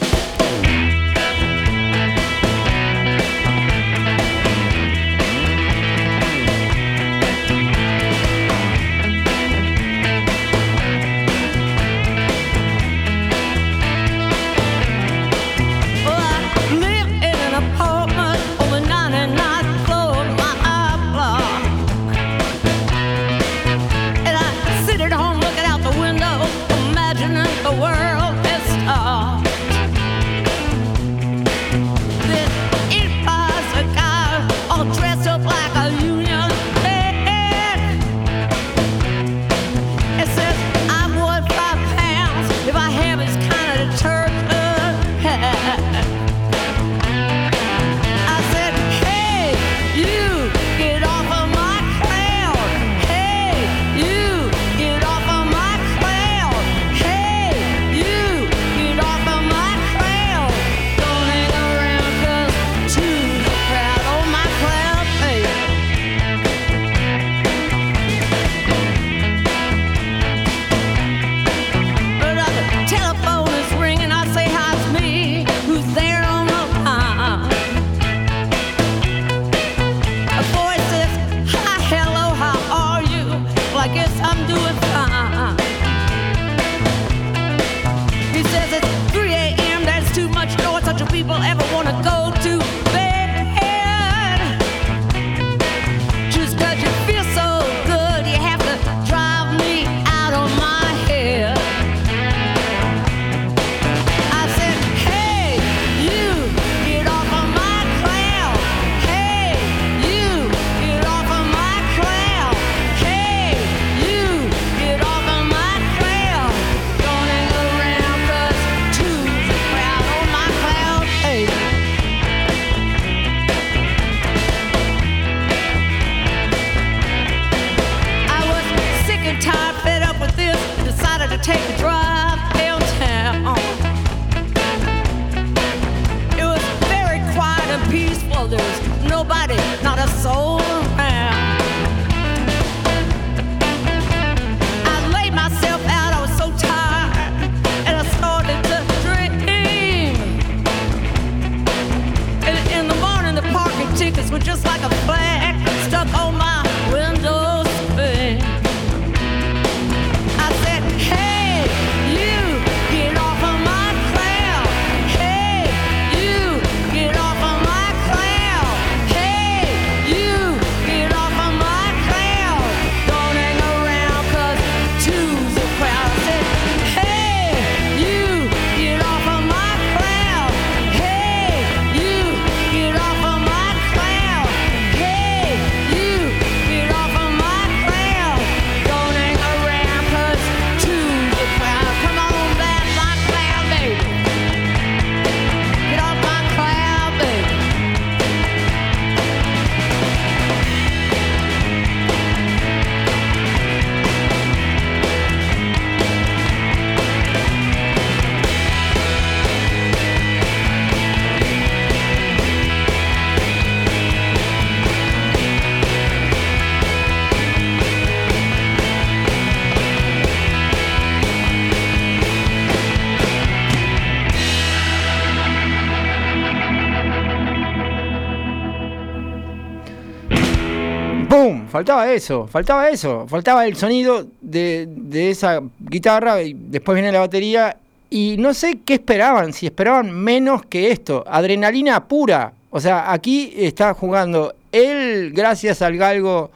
Faltaba 231.83 232.13
eso, 232.13 232.47
faltaba 232.47 232.89
eso, 232.91 233.27
faltaba 233.27 233.67
el 233.67 233.75
sonido 233.75 234.25
de, 234.41 234.87
de 234.89 235.31
esa 235.31 235.61
guitarra 235.81 236.41
y 236.41 236.55
después 236.55 236.95
viene 236.95 237.11
la 237.11 237.19
batería 237.19 237.77
y 238.09 238.37
no 238.39 238.55
sé 238.55 238.79
qué 238.85 238.95
esperaban, 238.95 239.53
si 239.53 239.67
esperaban 239.67 240.13
menos 240.13 240.65
que 240.67 240.93
esto, 240.93 241.25
adrenalina 241.27 242.07
pura. 242.07 242.53
O 242.71 242.79
sea, 242.79 243.13
aquí 243.13 243.53
está 243.57 243.95
jugando 243.95 244.55
él 244.71 245.33
gracias 245.35 245.83
al 245.83 245.97
galgo 245.97 246.53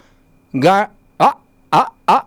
ga, 0.52 0.90
ah, 1.18 1.38
ah, 1.72 1.92
ah. 2.06 2.26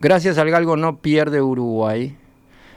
Gracias 0.00 0.36
al 0.38 0.50
galgo 0.50 0.76
no 0.76 0.96
pierde 0.96 1.40
Uruguay. 1.40 2.16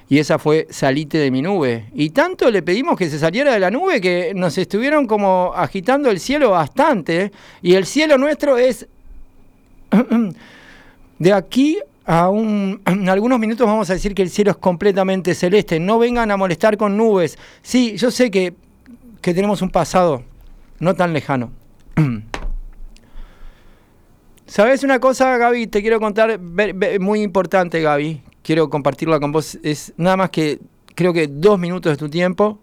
Y 0.10 0.20
esa 0.20 0.40
fue 0.40 0.68
Salite 0.70 1.18
de 1.18 1.32
mi 1.32 1.42
nube. 1.42 1.88
Y 1.94 2.12
tanto 2.12 2.50
le 2.50 2.62
pedimos 2.62 2.98
que 2.98 3.10
se 3.10 3.20
saliera 3.20 3.54
de 3.54 3.60
la 3.60 3.70
nube 3.70 4.00
que 4.00 4.32
nos 4.34 4.58
estuvieron 4.58 5.06
como 5.06 5.52
agitando 5.54 6.10
el 6.10 6.20
cielo 6.20 6.52
bastante. 6.52 7.32
Y 7.62 7.74
el 7.74 7.86
cielo 7.86 8.18
nuestro 8.18 8.58
es 8.58 8.88
de 11.20 11.34
aquí 11.34 11.80
a 12.06 12.30
un, 12.30 12.82
en 12.86 13.10
algunos 13.10 13.38
minutos 13.38 13.68
vamos 13.68 13.90
a 13.90 13.94
decir 13.94 14.16
que 14.16 14.22
el 14.22 14.30
cielo 14.30 14.52
es 14.52 14.58
completamente 14.58 15.36
celeste. 15.36 15.80
No 15.80 16.00
vengan 16.00 16.32
a 16.32 16.38
molestar 16.38 16.78
con 16.78 16.96
nubes. 16.96 17.38
Sí, 17.62 17.98
yo 17.98 18.10
sé 18.10 18.32
que, 18.32 18.54
que 19.22 19.34
tenemos 19.34 19.62
un 19.62 19.70
pasado 19.70 20.24
no 20.80 20.96
tan 20.96 21.12
lejano. 21.12 21.52
¿Sabes 24.46 24.84
una 24.84 25.00
cosa, 25.00 25.38
Gaby? 25.38 25.68
Te 25.68 25.82
quiero 25.82 26.00
contar, 26.00 26.40
muy 26.40 27.22
importante, 27.22 27.82
Gaby. 27.82 28.22
Quiero 28.48 28.70
compartirla 28.70 29.20
con 29.20 29.34
vos. 29.34 29.60
Es 29.62 29.92
nada 29.98 30.16
más 30.16 30.30
que, 30.30 30.58
creo 30.96 31.12
que 31.12 31.28
dos 31.28 31.60
minutos 31.60 31.92
de 31.92 31.98
tu 31.98 32.08
tiempo. 32.08 32.58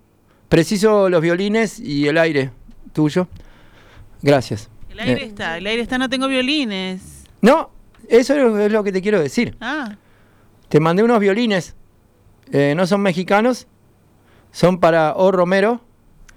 Preciso 0.48 1.10
los 1.10 1.20
violines 1.20 1.78
y 1.78 2.08
el 2.08 2.16
aire 2.16 2.52
tuyo. 2.94 3.28
Gracias. 4.22 4.70
El 4.88 5.00
aire 5.00 5.24
Eh, 5.24 5.26
está, 5.26 5.58
el 5.58 5.66
aire 5.66 5.82
está, 5.82 5.98
no 5.98 6.08
tengo 6.08 6.26
violines. 6.26 7.24
no, 7.42 7.68
eso 8.08 8.58
es 8.58 8.72
lo 8.72 8.82
que 8.82 8.92
te 8.92 9.02
quiero 9.02 9.20
decir. 9.20 9.58
Ah, 9.60 9.94
Te 10.70 10.80
mandé 10.80 11.02
unos 11.02 11.20
violines. 11.20 11.74
eh, 12.50 12.72
no 12.74 12.86
son 12.86 13.02
mexicanos. 13.02 13.66
Son 14.52 14.80
para 14.80 15.12
O 15.16 15.32
Romero. 15.32 15.82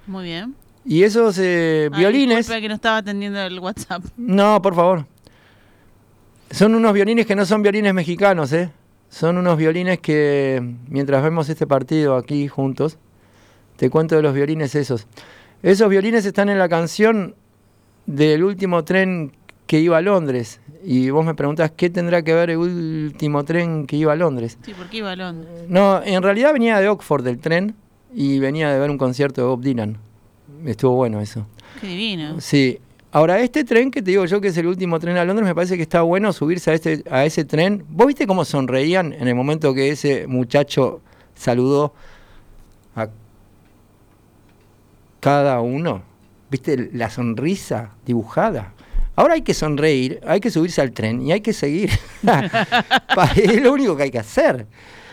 muy 0.08 0.26
bien. 0.26 0.56
Y 0.84 1.04
esos 1.04 1.38
eh, 1.40 1.90
Ay, 1.94 2.00
violines. 2.00 2.50
que 2.50 2.68
no 2.68 2.76
estaba 2.76 2.98
atendiendo 2.98 3.40
el 3.40 3.60
WhatsApp. 3.60 4.04
No, 4.18 4.62
por 4.62 4.76
favor. 4.76 5.06
Son 6.52 6.76
unos 6.76 6.92
violines 6.92 7.26
que 7.26 7.36
no 7.36 7.46
son 7.46 7.62
violines 7.62 7.94
mexicanos, 7.94 8.52
¿eh? 8.52 8.70
Son 9.10 9.38
unos 9.38 9.58
violines 9.58 10.00
que, 10.00 10.76
mientras 10.90 11.24
vemos 11.24 11.50
este 11.50 11.66
partido 11.66 12.16
aquí 12.16 12.48
juntos, 12.48 12.98
te 13.78 13.90
cuento 13.90 14.16
de 14.16 14.22
los 14.22 14.34
violines 14.34 14.76
esos. 14.76 15.08
Esos 15.64 15.90
violines 15.90 16.26
están 16.26 16.50
en 16.50 16.60
la 16.60 16.70
canción 16.70 17.36
del 18.06 18.44
último 18.44 18.84
tren 18.84 19.34
que 19.66 19.80
iba 19.80 19.98
a 19.98 20.02
Londres. 20.02 20.62
Y 20.84 21.10
vos 21.10 21.26
me 21.26 21.36
preguntás, 21.36 21.72
¿qué 21.72 21.90
tendrá 21.90 22.22
que 22.22 22.34
ver 22.34 22.50
el 22.50 22.58
último 22.58 23.44
tren 23.44 23.86
que 23.86 23.96
iba 23.98 24.14
a 24.14 24.16
Londres? 24.16 24.58
Sí, 24.64 24.74
¿por 24.74 24.90
qué 24.90 24.98
iba 24.98 25.12
a 25.12 25.16
Londres? 25.16 25.66
No, 25.68 26.02
en 26.04 26.24
realidad 26.24 26.54
venía 26.54 26.80
de 26.80 26.88
Oxford 26.88 27.28
el 27.28 27.40
tren 27.40 27.76
y 28.14 28.40
venía 28.40 28.72
de 28.72 28.80
ver 28.80 28.90
un 28.90 28.98
concierto 28.98 29.42
de 29.42 29.48
Bob 29.48 29.62
Dylan. 29.62 29.98
Estuvo 30.66 30.96
bueno 30.96 31.20
eso. 31.20 31.46
Qué 31.82 31.88
divino. 31.88 32.40
Sí. 32.40 32.80
Ahora, 33.12 33.40
este 33.40 33.64
tren 33.64 33.90
que 33.90 34.02
te 34.02 34.12
digo 34.12 34.26
yo 34.26 34.42
que 34.42 34.50
es 34.50 34.58
el 34.58 34.68
último 34.68 35.00
tren 35.00 35.18
a 35.18 35.24
Londres, 35.24 35.48
me 35.48 35.56
parece 35.56 35.78
que 35.78 35.84
está 35.84 36.02
bueno 36.02 36.34
subirse 36.34 36.72
a, 36.72 36.74
este, 36.74 37.04
a 37.10 37.26
ese 37.26 37.46
tren. 37.46 37.86
¿Vos 37.90 38.08
viste 38.08 38.28
cómo 38.28 38.44
sonreían 38.44 39.14
en 39.14 39.28
el 39.28 39.36
momento 39.36 39.74
que 39.74 39.90
ese 39.90 40.28
muchacho 40.28 41.02
saludó 41.34 41.94
a 42.96 43.08
cada 45.22 45.62
uno? 45.62 46.04
¿Viste 46.50 46.90
la 46.94 47.10
sonrisa 47.10 47.92
dibujada? 48.06 48.74
Ahora 49.16 49.34
hay 49.34 49.42
que 49.42 49.54
sonreír, 49.54 50.20
hay 50.28 50.40
que 50.40 50.52
subirse 50.52 50.82
al 50.82 50.92
tren 50.92 51.22
y 51.22 51.32
hay 51.32 51.42
que 51.42 51.54
seguir. 51.54 51.90
Es 53.36 53.62
lo 53.62 53.74
único 53.74 53.96
que 53.96 54.04
hay 54.04 54.12
que 54.12 54.20
hacer. 54.20 54.68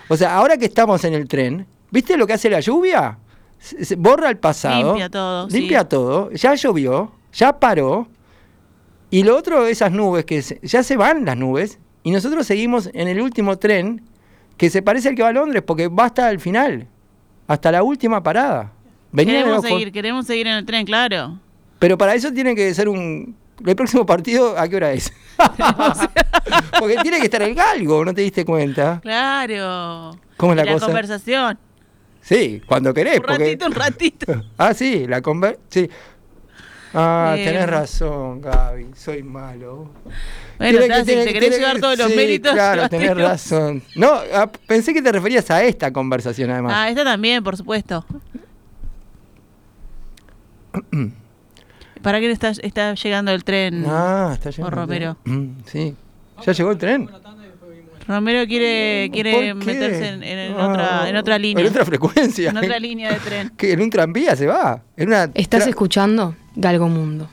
O 0.09 0.16
sea, 0.16 0.36
ahora 0.36 0.57
que 0.57 0.66
estamos 0.66 1.05
en 1.05 1.14
el 1.14 1.26
tren, 1.26 1.66
¿viste 1.90 2.16
lo 2.16 2.26
que 2.26 2.34
hace 2.34 2.51
la 2.51 2.61
lluvia? 2.61 3.18
Borra 3.97 4.28
el 4.28 4.36
pasado. 4.36 4.92
Limpia 4.92 5.09
todo, 5.09 5.49
sí. 5.49 5.59
Limpia 5.59 5.88
todo. 5.88 6.30
Ya 6.32 6.55
llovió, 6.55 7.12
ya 7.35 7.59
paró. 7.59 8.09
Y 9.11 9.22
lo 9.22 9.37
otro, 9.37 9.66
esas 9.66 9.93
nubes, 9.93 10.24
que 10.24 10.43
se- 10.43 10.59
ya 10.62 10.82
se 10.82 10.97
van 10.97 11.24
las 11.24 11.37
nubes. 11.37 11.78
Y 12.03 12.11
nosotros 12.11 12.47
seguimos 12.47 12.91
en 12.93 13.09
el 13.09 13.20
último 13.20 13.59
tren, 13.59 14.03
que 14.57 14.70
se 14.70 14.82
parece 14.82 15.09
al 15.09 15.14
que 15.14 15.22
va 15.22 15.28
a 15.28 15.32
Londres, 15.32 15.62
porque 15.66 15.89
va 15.89 16.07
hasta 16.07 16.30
el 16.30 16.41
final. 16.41 16.87
Hasta 17.47 17.70
la 17.72 17.82
última 17.82 18.22
parada. 18.22 18.72
Venía 19.12 19.41
queremos 19.43 19.62
seguir, 19.62 19.93
queremos 19.93 20.26
seguir 20.26 20.47
en 20.49 20.55
el 20.55 20.66
tren, 20.66 20.85
claro. 20.87 21.39
Pero 21.78 21.97
para 21.99 22.14
eso 22.14 22.32
tiene 22.32 22.55
que 22.55 22.72
ser 22.74 22.89
un. 22.89 23.37
El 23.64 23.76
próximo 23.76 24.05
partido, 24.05 24.59
¿a 24.59 24.66
qué 24.68 24.76
hora 24.76 24.93
es? 24.93 25.12
Porque 26.78 26.97
tiene 27.03 27.18
que 27.18 27.24
estar 27.24 27.43
el 27.43 27.55
galgo, 27.55 28.05
¿no 28.05 28.12
te 28.12 28.22
diste 28.22 28.45
cuenta? 28.45 29.01
Claro. 29.03 30.16
¿Cómo 30.37 30.53
es 30.53 30.57
la 30.57 30.72
cosa? 30.72 30.87
conversación. 30.87 31.59
Sí, 32.20 32.61
cuando 32.66 32.93
querés. 32.93 33.16
Un 33.16 33.22
porque- 33.22 33.39
ratito, 33.45 33.66
un 33.66 33.72
ratito. 33.72 34.43
Ah, 34.59 34.74
sí, 34.74 35.07
la 35.07 35.20
conver... 35.20 35.59
Sí. 35.68 35.89
Ah, 36.95 37.34
Eh, 37.36 37.45
tenés 37.45 37.68
razón, 37.68 38.40
Gaby, 38.40 38.86
soy 38.95 39.22
malo. 39.22 39.90
Bueno, 40.59 40.78
Tiene 40.78 40.84
está, 40.84 40.99
si 41.01 41.05
tiene 41.07 41.24
te 41.24 41.32
querés 41.32 41.51
tiene 41.51 41.64
llevar 41.66 41.80
todos 41.80 41.99
los 41.99 42.09
sí, 42.11 42.16
méritos, 42.16 42.53
Claro, 42.53 42.88
tenés 42.88 43.16
razón. 43.16 43.82
No, 43.97 44.12
ah, 44.32 44.51
pensé 44.66 44.95
que 44.95 45.03
te 45.03 45.11
referías 45.11 45.51
a 45.51 45.62
esta 45.64 45.92
conversación, 45.92 46.51
además. 46.51 46.72
Ah, 46.76 46.88
esta 46.88 47.03
también, 47.05 47.42
por 47.42 47.57
supuesto. 47.57 48.07
¿Para 52.03 52.20
qué 52.20 52.30
está, 52.30 52.51
está 52.51 52.95
llegando 52.95 53.30
el 53.32 53.45
tren? 53.45 53.84
Ah, 53.88 54.30
está 54.34 54.51
O 54.51 54.53
llegando. 54.53 54.68
el 54.68 54.72
Romero. 54.86 55.16
tren. 55.24 55.36
Mm, 55.36 55.62
sí. 55.66 55.97
¿Ya 56.45 56.53
llegó 56.53 56.70
el 56.72 56.78
tren? 56.78 57.09
Romero 58.07 58.46
quiere, 58.46 59.11
quiere 59.12 59.55
meterse 59.55 60.09
en, 60.09 60.22
en- 60.22 60.38
en 60.38 60.52
Ah, 60.59 60.68
otra, 60.68 61.09
en 61.09 61.16
otra 61.16 61.38
línea. 61.38 61.64
En 61.64 61.70
otra 61.70 61.84
frecuencia. 61.84 62.50
En 62.50 62.57
otra 62.59 62.78
línea 62.78 63.12
de 63.12 63.20
tren. 63.20 63.52
Que 63.57 63.72
en 63.72 63.80
un 63.82 63.90
tranvía 63.90 64.36
se 64.36 64.46
va. 64.46 64.82
En 64.96 65.09
una 65.09 65.30
¿Estás 65.34 65.66
escuchando 65.66 66.34
Galgo 66.55 66.88
Mundo? 66.88 67.28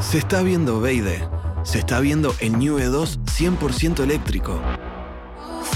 Se 0.00 0.18
está 0.18 0.42
viendo 0.42 0.80
Beide. 0.80 1.22
Se 1.64 1.78
está 1.78 2.00
viendo 2.00 2.34
el 2.40 2.58
New 2.58 2.78
E2 2.78 3.18
100% 3.24 4.00
eléctrico. 4.02 4.60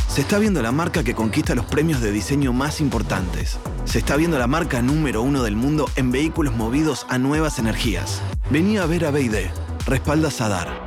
Se 0.08 0.22
está 0.22 0.38
viendo 0.38 0.62
la 0.62 0.72
marca 0.72 1.04
que 1.04 1.14
conquista 1.14 1.54
los 1.54 1.66
premios 1.66 2.00
de 2.00 2.10
diseño 2.10 2.52
más 2.52 2.80
importantes. 2.80 3.58
Se 3.84 3.98
está 3.98 4.16
viendo 4.16 4.38
la 4.38 4.46
marca 4.46 4.80
número 4.82 5.22
uno 5.22 5.42
del 5.42 5.56
mundo 5.56 5.88
en 5.96 6.10
vehículos 6.10 6.54
movidos 6.56 7.06
a 7.10 7.18
nuevas 7.18 7.58
energías. 7.58 8.22
Vení 8.50 8.78
a 8.78 8.86
ver 8.86 9.04
a 9.04 9.10
Beide. 9.10 9.50
Respalda 9.86 10.30
Sadar. 10.30 10.85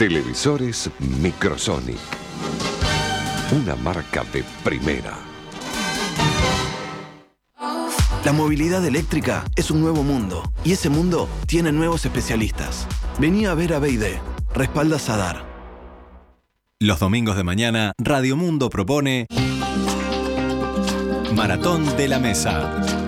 Televisores 0.00 0.90
Microsonic. 1.20 1.98
Una 3.52 3.76
marca 3.76 4.24
de 4.32 4.42
primera. 4.64 5.12
La 8.24 8.32
movilidad 8.32 8.82
eléctrica 8.86 9.44
es 9.56 9.70
un 9.70 9.82
nuevo 9.82 10.02
mundo 10.02 10.42
y 10.64 10.72
ese 10.72 10.88
mundo 10.88 11.28
tiene 11.46 11.70
nuevos 11.70 12.06
especialistas. 12.06 12.86
Vení 13.18 13.44
a 13.44 13.52
ver 13.52 13.74
a 13.74 13.78
Beide. 13.78 14.22
Respalda 14.54 14.98
Sadar. 14.98 15.44
Los 16.78 16.98
domingos 16.98 17.36
de 17.36 17.44
mañana, 17.44 17.92
Radio 17.98 18.38
Mundo 18.38 18.70
propone 18.70 19.26
Maratón 21.34 21.94
de 21.98 22.08
la 22.08 22.18
Mesa. 22.18 22.99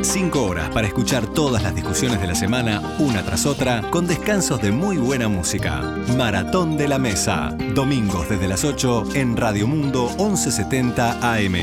Cinco 0.00 0.44
horas 0.44 0.70
para 0.70 0.86
escuchar 0.86 1.26
todas 1.26 1.62
las 1.62 1.74
discusiones 1.74 2.20
de 2.20 2.26
la 2.26 2.34
semana, 2.34 2.96
una 2.98 3.22
tras 3.22 3.46
otra, 3.46 3.82
con 3.90 4.06
descansos 4.06 4.60
de 4.62 4.72
muy 4.72 4.96
buena 4.96 5.28
música. 5.28 5.80
Maratón 6.16 6.76
de 6.76 6.88
la 6.88 6.98
Mesa. 6.98 7.56
Domingos 7.74 8.28
desde 8.28 8.48
las 8.48 8.64
8 8.64 9.14
en 9.14 9.36
Radio 9.36 9.66
Mundo 9.66 10.08
1170 10.18 11.34
AM. 11.34 11.56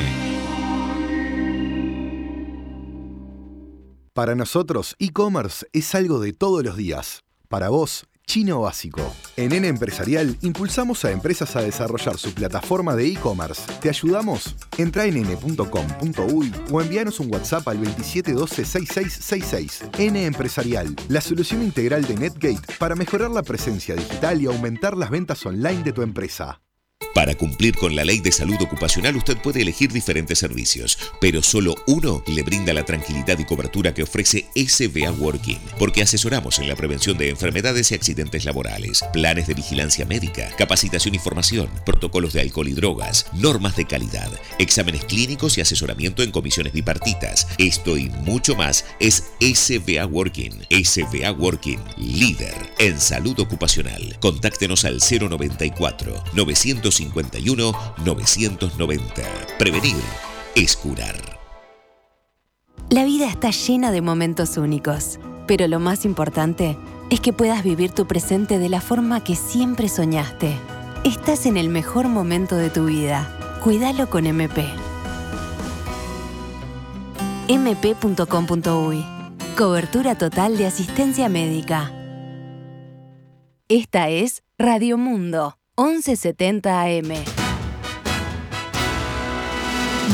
Para 4.13 4.35
nosotros, 4.35 4.95
e-commerce 4.99 5.65
es 5.71 5.95
algo 5.95 6.19
de 6.19 6.33
todos 6.33 6.63
los 6.63 6.75
días. 6.75 7.23
Para 7.47 7.69
vos, 7.69 8.05
chino 8.29 8.61
básico. 8.61 9.01
En 9.37 9.53
N 9.53 9.67
Empresarial 9.67 10.37
impulsamos 10.43 11.03
a 11.03 11.09
empresas 11.11 11.55
a 11.55 11.63
desarrollar 11.63 12.19
su 12.19 12.31
plataforma 12.31 12.95
de 12.95 13.07
e-commerce. 13.07 13.63
¿Te 13.81 13.89
ayudamos? 13.89 14.55
Entra 14.77 15.05
en 15.05 15.17
n.com.uy 15.17 16.53
o 16.71 16.79
envíanos 16.79 17.19
un 17.19 17.33
WhatsApp 17.33 17.67
al 17.67 17.81
2712-6666. 17.81 19.89
N 19.97 20.25
Empresarial, 20.25 20.95
la 21.07 21.21
solución 21.21 21.63
integral 21.63 22.05
de 22.05 22.17
NetGate 22.17 22.75
para 22.77 22.95
mejorar 22.95 23.31
la 23.31 23.41
presencia 23.41 23.95
digital 23.95 24.39
y 24.39 24.45
aumentar 24.45 24.95
las 24.95 25.09
ventas 25.09 25.43
online 25.47 25.81
de 25.81 25.91
tu 25.91 26.03
empresa. 26.03 26.61
Para 27.19 27.35
cumplir 27.35 27.75
con 27.75 27.97
la 27.97 28.05
ley 28.05 28.21
de 28.21 28.31
salud 28.31 28.55
ocupacional 28.61 29.17
usted 29.17 29.35
puede 29.35 29.61
elegir 29.61 29.91
diferentes 29.91 30.39
servicios, 30.39 30.97
pero 31.19 31.43
solo 31.43 31.75
uno 31.85 32.23
le 32.27 32.43
brinda 32.43 32.71
la 32.71 32.85
tranquilidad 32.85 33.37
y 33.37 33.43
cobertura 33.43 33.93
que 33.93 34.03
ofrece 34.03 34.45
SBA 34.55 35.11
Working, 35.11 35.59
porque 35.77 36.01
asesoramos 36.01 36.59
en 36.59 36.69
la 36.69 36.77
prevención 36.77 37.17
de 37.17 37.27
enfermedades 37.27 37.91
y 37.91 37.95
accidentes 37.95 38.45
laborales, 38.45 39.03
planes 39.11 39.47
de 39.47 39.53
vigilancia 39.53 40.05
médica, 40.05 40.47
capacitación 40.57 41.13
y 41.13 41.19
formación, 41.19 41.69
protocolos 41.85 42.31
de 42.31 42.39
alcohol 42.39 42.69
y 42.69 42.71
drogas, 42.71 43.25
normas 43.33 43.75
de 43.75 43.83
calidad, 43.83 44.31
exámenes 44.57 45.03
clínicos 45.03 45.57
y 45.57 45.61
asesoramiento 45.61 46.23
en 46.23 46.31
comisiones 46.31 46.71
bipartitas. 46.71 47.49
Esto 47.57 47.97
y 47.97 48.09
mucho 48.09 48.55
más 48.55 48.85
es 49.01 49.25
SBA 49.41 50.05
Working. 50.05 50.53
SBA 50.69 51.33
Working, 51.33 51.81
líder 51.97 52.55
en 52.77 52.97
salud 52.97 53.37
ocupacional. 53.41 54.15
Contáctenos 54.21 54.85
al 54.85 54.99
094 55.01 56.23
951 56.33 57.08
990. 57.13 59.21
Prevenir 59.57 59.95
es 60.55 60.75
curar. 60.75 61.15
La 62.89 63.03
vida 63.03 63.27
está 63.27 63.51
llena 63.51 63.91
de 63.91 64.01
momentos 64.01 64.57
únicos, 64.57 65.19
pero 65.45 65.67
lo 65.67 65.79
más 65.79 66.05
importante 66.05 66.77
es 67.09 67.19
que 67.19 67.33
puedas 67.33 67.63
vivir 67.63 67.91
tu 67.91 68.07
presente 68.07 68.57
de 68.57 68.69
la 68.69 68.81
forma 68.81 69.23
que 69.23 69.35
siempre 69.35 69.89
soñaste. 69.89 70.55
Estás 71.03 71.45
en 71.45 71.57
el 71.57 71.69
mejor 71.69 72.07
momento 72.07 72.55
de 72.55 72.69
tu 72.69 72.85
vida. 72.85 73.59
Cuídalo 73.63 74.09
con 74.09 74.25
MP. 74.25 74.65
mp.com.uy 77.47 79.19
Cobertura 79.59 80.17
total 80.17 80.57
de 80.57 80.67
asistencia 80.67 81.27
médica. 81.27 81.91
Esta 83.67 84.09
es 84.09 84.41
Radio 84.57 84.97
Mundo, 84.97 85.58
1170 85.79 86.81
AM. 86.81 87.13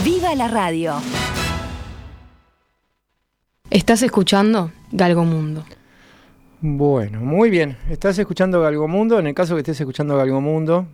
¡Viva 0.03 0.35
la 0.35 0.47
radio! 0.47 0.93
Estás 3.71 4.03
escuchando 4.03 4.71
Galgo 4.91 5.25
Mundo. 5.25 5.65
Bueno, 6.61 7.19
muy 7.21 7.49
bien. 7.49 7.77
Estás 7.89 8.19
escuchando 8.19 8.61
Galgomundo. 8.61 9.17
En 9.17 9.25
el 9.25 9.33
caso 9.33 9.55
que 9.55 9.61
estés 9.61 9.79
escuchando 9.79 10.15
Galgomundo, 10.15 10.85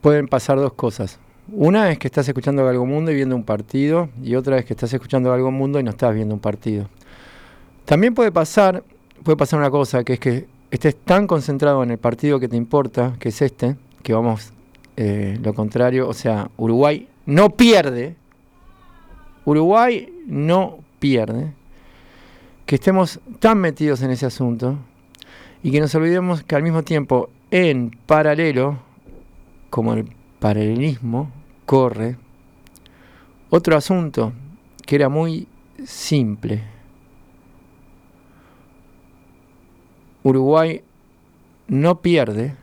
pueden 0.00 0.28
pasar 0.28 0.56
dos 0.56 0.72
cosas. 0.72 1.18
Una 1.52 1.90
es 1.90 1.98
que 1.98 2.06
estás 2.06 2.26
escuchando 2.26 2.64
Galgomundo 2.64 3.10
y 3.10 3.16
viendo 3.16 3.36
un 3.36 3.44
partido, 3.44 4.08
y 4.22 4.34
otra 4.34 4.56
es 4.56 4.64
que 4.64 4.72
estás 4.72 4.94
escuchando 4.94 5.28
Galgomundo 5.28 5.78
y 5.78 5.82
no 5.82 5.90
estás 5.90 6.14
viendo 6.14 6.34
un 6.34 6.40
partido. 6.40 6.88
También 7.84 8.14
puede 8.14 8.32
pasar, 8.32 8.82
puede 9.22 9.36
pasar 9.36 9.58
una 9.58 9.70
cosa, 9.70 10.04
que 10.04 10.14
es 10.14 10.20
que 10.20 10.57
estés 10.70 10.96
tan 10.96 11.26
concentrado 11.26 11.82
en 11.82 11.90
el 11.90 11.98
partido 11.98 12.40
que 12.40 12.48
te 12.48 12.56
importa, 12.56 13.14
que 13.18 13.30
es 13.30 13.42
este, 13.42 13.76
que 14.02 14.12
vamos 14.12 14.52
eh, 14.96 15.38
lo 15.42 15.54
contrario, 15.54 16.08
o 16.08 16.14
sea, 16.14 16.50
Uruguay 16.56 17.08
no 17.26 17.50
pierde, 17.50 18.16
Uruguay 19.44 20.12
no 20.26 20.78
pierde, 20.98 21.52
que 22.66 22.74
estemos 22.74 23.20
tan 23.38 23.58
metidos 23.58 24.02
en 24.02 24.10
ese 24.10 24.26
asunto 24.26 24.76
y 25.62 25.70
que 25.70 25.80
nos 25.80 25.94
olvidemos 25.94 26.42
que 26.42 26.54
al 26.54 26.62
mismo 26.62 26.82
tiempo, 26.82 27.30
en 27.50 27.96
paralelo, 28.06 28.78
como 29.70 29.94
el 29.94 30.08
paralelismo, 30.38 31.30
corre 31.64 32.16
otro 33.50 33.76
asunto 33.76 34.32
que 34.84 34.96
era 34.96 35.08
muy 35.08 35.46
simple. 35.84 36.77
Uruguay 40.28 40.82
no 41.68 42.00
pierde 42.00 42.54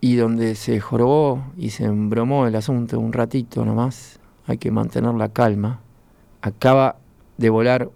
y 0.00 0.14
donde 0.14 0.54
se 0.54 0.78
jorobó 0.78 1.42
y 1.56 1.70
se 1.70 1.84
embromó 1.84 2.46
el 2.46 2.54
asunto 2.54 3.00
un 3.00 3.12
ratito 3.12 3.64
nomás, 3.64 4.20
hay 4.46 4.58
que 4.58 4.70
mantener 4.70 5.14
la 5.14 5.30
calma, 5.30 5.80
acaba 6.40 6.96
de 7.36 7.50
volar 7.50 7.90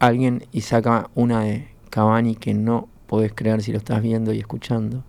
alguien 0.00 0.44
y 0.50 0.62
saca 0.62 1.10
una 1.14 1.40
de 1.42 1.68
Cavani 1.90 2.34
que 2.34 2.54
no 2.54 2.88
podés 3.06 3.32
creer 3.32 3.62
si 3.62 3.70
lo 3.70 3.78
estás 3.78 4.02
viendo 4.02 4.32
y 4.32 4.38
escuchando. 4.38 5.04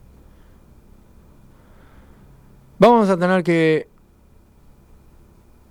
Vamos 2.78 3.10
a 3.10 3.18
tener 3.18 3.44
que 3.44 3.88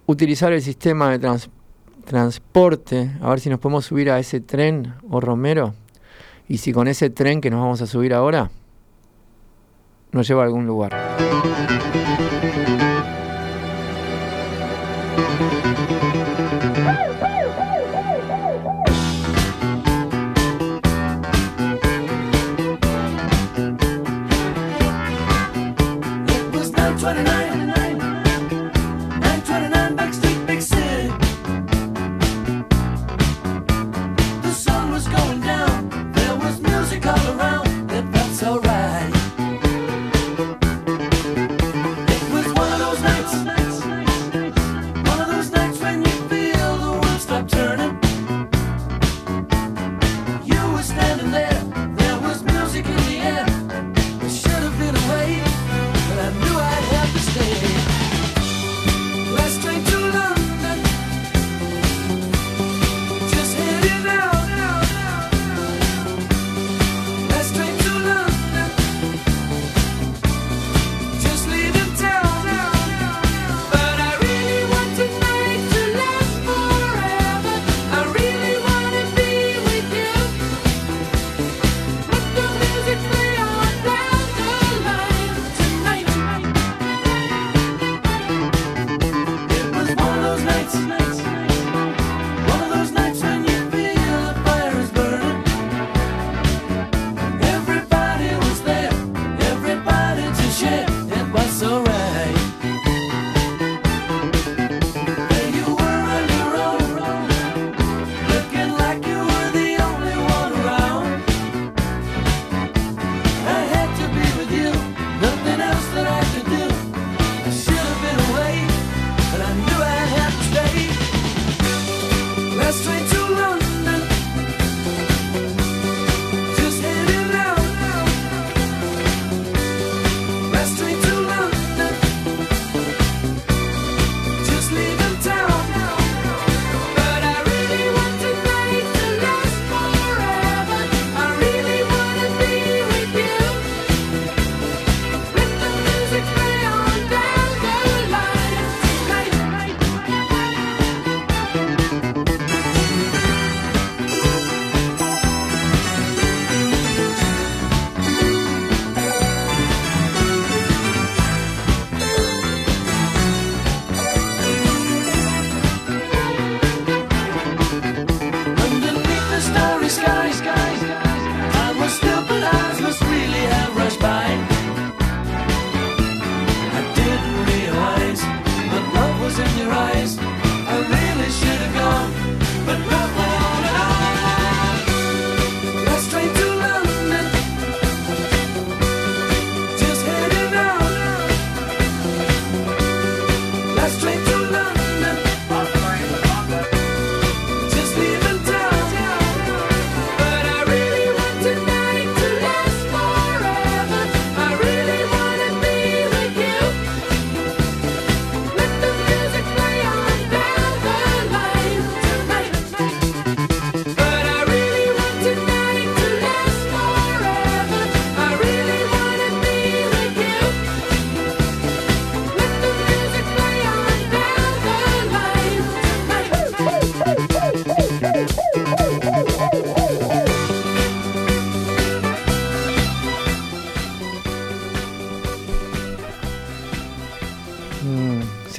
utilizar 0.07 0.53
el 0.53 0.63
sistema 0.63 1.11
de 1.11 1.19
trans- 1.21 1.51
transporte, 2.05 3.11
a 3.21 3.31
ver 3.31 3.41
si 3.41 3.51
nos 3.51 3.61
podemos 3.61 3.85
subir 3.85 4.11
a 4.11 4.19
ese 4.19 4.41
tren 4.41 4.95
o 5.09 5.21
Romero, 5.21 5.75
y 6.49 6.59
si 6.59 6.73
con 6.73 6.89
ese 6.89 7.11
tren 7.11 7.41
que 7.41 7.51
nos 7.51 7.61
vamos 7.61 7.81
a 7.81 7.87
subir 7.87 8.13
ahora 8.13 8.51
nos 10.13 10.27
lleva 10.27 10.43
a 10.43 10.47
algún 10.47 10.67
lugar. 10.67 10.93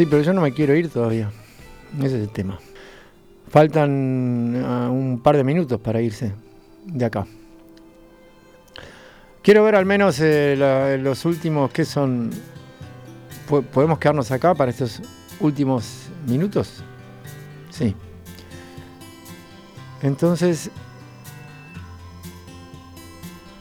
Sí, 0.02 0.08
pero 0.10 0.24
yo 0.24 0.34
no 0.34 0.42
me 0.42 0.52
quiero 0.52 0.74
ir 0.76 0.90
todavía. 0.90 1.30
Ese 2.00 2.08
es 2.08 2.14
el 2.14 2.30
tema. 2.30 2.58
Faltan 3.50 4.60
ah, 4.66 4.90
un 4.90 5.20
par 5.22 5.38
de 5.38 5.44
minutos 5.44 5.80
para 5.80 6.02
irse 6.02 6.32
de 6.86 7.06
acá. 7.06 7.28
Quiero 9.44 9.64
ver 9.64 9.76
al 9.76 9.86
menos 9.86 10.20
eh, 10.20 11.00
los 11.04 11.24
últimos 11.26 11.70
que 11.72 11.86
son. 11.86 12.32
Po- 13.48 13.62
¿Podemos 13.62 14.00
quedarnos 14.00 14.32
acá 14.32 14.56
para 14.56 14.72
estos 14.72 15.02
últimos 15.40 16.08
minutos? 16.28 16.84
Sí. 17.70 17.96
Entonces. 20.02 20.72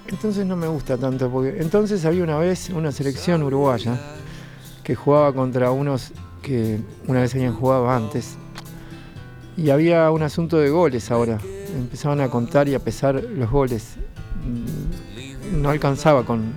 Entonces 0.08 0.46
no 0.46 0.56
me 0.56 0.68
gusta 0.68 0.96
tanto, 0.96 1.30
porque 1.30 1.60
entonces 1.60 2.04
había 2.06 2.24
una 2.24 2.38
vez 2.38 2.70
una 2.70 2.92
selección 2.92 3.42
uruguaya 3.42 3.98
que 4.82 4.94
jugaba 4.94 5.32
contra 5.34 5.70
unos 5.70 6.12
que 6.40 6.80
una 7.06 7.20
vez 7.20 7.34
habían 7.34 7.54
jugado 7.54 7.90
antes. 7.90 8.36
Y 9.56 9.70
había 9.70 10.10
un 10.10 10.22
asunto 10.22 10.58
de 10.58 10.70
goles 10.70 11.10
ahora. 11.10 11.38
Empezaban 11.76 12.20
a 12.20 12.28
contar 12.28 12.68
y 12.68 12.74
a 12.74 12.78
pesar 12.78 13.22
los 13.22 13.50
goles. 13.50 13.96
Mm, 14.44 15.60
No 15.62 15.70
alcanzaba 15.70 16.24
con 16.24 16.52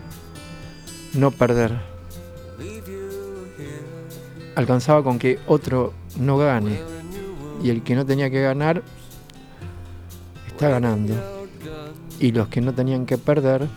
no 1.13 1.31
perder. 1.31 1.77
Alcanzaba 4.55 5.03
con 5.03 5.17
que 5.19 5.39
otro 5.47 5.93
no 6.17 6.37
gane. 6.37 6.79
Y 7.63 7.69
el 7.69 7.81
que 7.83 7.95
no 7.95 8.05
tenía 8.05 8.29
que 8.29 8.41
ganar 8.41 8.83
está 10.47 10.69
ganando. 10.69 11.13
Y 12.19 12.31
los 12.31 12.47
que 12.47 12.61
no 12.61 12.73
tenían 12.73 13.05
que 13.05 13.17
perder 13.17 13.67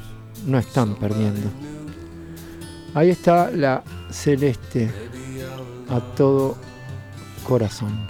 no 0.46 0.58
están 0.58 0.94
perdiendo. 0.96 1.48
Ahí 2.94 3.10
está 3.10 3.50
la 3.50 3.82
celeste 4.10 4.90
a 5.88 6.00
todo 6.00 6.56
corazón. 7.46 8.08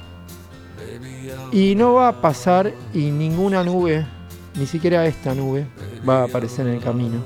Y 1.53 1.75
no 1.75 1.95
va 1.95 2.09
a 2.09 2.21
pasar 2.21 2.73
y 2.93 3.11
ninguna 3.11 3.63
nube, 3.63 4.07
ni 4.55 4.67
siquiera 4.67 5.07
esta 5.07 5.35
nube, 5.35 5.67
va 6.09 6.23
a 6.23 6.25
aparecer 6.25 6.67
en 6.67 6.75
el 6.75 6.83
camino. 6.83 7.21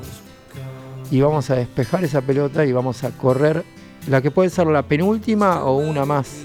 Y 1.10 1.20
vamos 1.20 1.50
a 1.50 1.56
despejar 1.56 2.04
esa 2.04 2.20
pelota 2.20 2.64
y 2.64 2.72
vamos 2.72 3.02
a 3.02 3.10
correr 3.10 3.64
la 4.08 4.22
que 4.22 4.30
puede 4.30 4.50
ser 4.50 4.66
la 4.66 4.82
penúltima 4.82 5.64
o 5.64 5.78
una 5.78 6.04
más. 6.04 6.42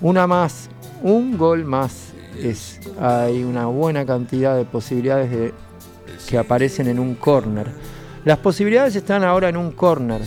Una 0.00 0.26
más, 0.26 0.68
un 1.02 1.36
gol 1.36 1.64
más. 1.64 2.12
Es, 2.38 2.80
hay 2.98 3.42
una 3.42 3.66
buena 3.66 4.06
cantidad 4.06 4.56
de 4.56 4.64
posibilidades 4.64 5.30
de, 5.30 5.54
que 6.28 6.38
aparecen 6.38 6.88
en 6.88 6.98
un 6.98 7.14
corner. 7.14 7.66
Las 8.24 8.38
posibilidades 8.38 8.96
están 8.96 9.24
ahora 9.24 9.48
en 9.48 9.56
un 9.56 9.72
corner. 9.72 10.22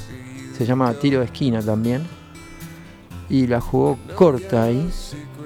Se 0.57 0.65
llama 0.65 0.93
tiro 0.93 1.19
de 1.19 1.25
esquina 1.25 1.61
también. 1.61 2.03
Y 3.29 3.47
la 3.47 3.61
jugó 3.61 3.97
corta 4.15 4.63
ahí. 4.63 4.89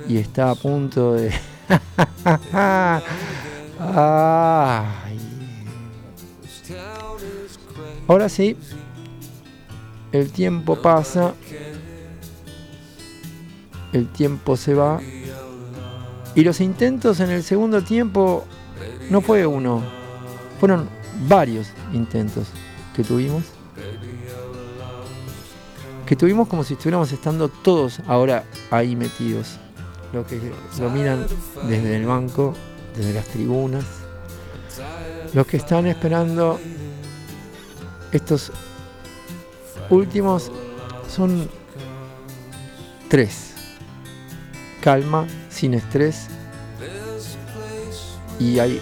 Y 0.07 0.17
está 0.17 0.51
a 0.51 0.55
punto 0.55 1.13
de. 1.13 1.31
Ahora 8.07 8.29
sí. 8.29 8.55
El 10.11 10.31
tiempo 10.31 10.81
pasa. 10.81 11.33
El 13.93 14.07
tiempo 14.07 14.55
se 14.57 14.73
va. 14.73 14.99
Y 16.35 16.43
los 16.43 16.61
intentos 16.61 17.19
en 17.19 17.31
el 17.31 17.43
segundo 17.43 17.83
tiempo 17.83 18.45
no 19.09 19.21
fue 19.21 19.45
uno. 19.45 19.81
Fueron 20.59 20.87
varios 21.27 21.67
intentos 21.93 22.47
que 22.95 23.03
tuvimos. 23.03 23.56
Que 26.07 26.15
tuvimos 26.15 26.47
como 26.47 26.63
si 26.63 26.75
estuviéramos 26.75 27.11
estando 27.11 27.49
todos 27.49 27.99
ahora 28.07 28.45
ahí 28.71 28.95
metidos. 28.95 29.57
Lo 30.13 30.25
que 30.25 30.39
lo 30.79 30.89
miran 30.89 31.27
desde 31.67 31.97
el 31.97 32.05
banco, 32.05 32.53
desde 32.95 33.13
las 33.13 33.25
tribunas. 33.27 33.83
Los 35.33 35.45
que 35.45 35.57
están 35.57 35.85
esperando 35.85 36.59
estos 38.13 38.53
últimos 39.89 40.49
son 41.09 41.49
tres. 43.09 43.53
Calma, 44.81 45.27
sin 45.49 45.73
estrés. 45.73 46.27
Y 48.39 48.59
hay 48.59 48.81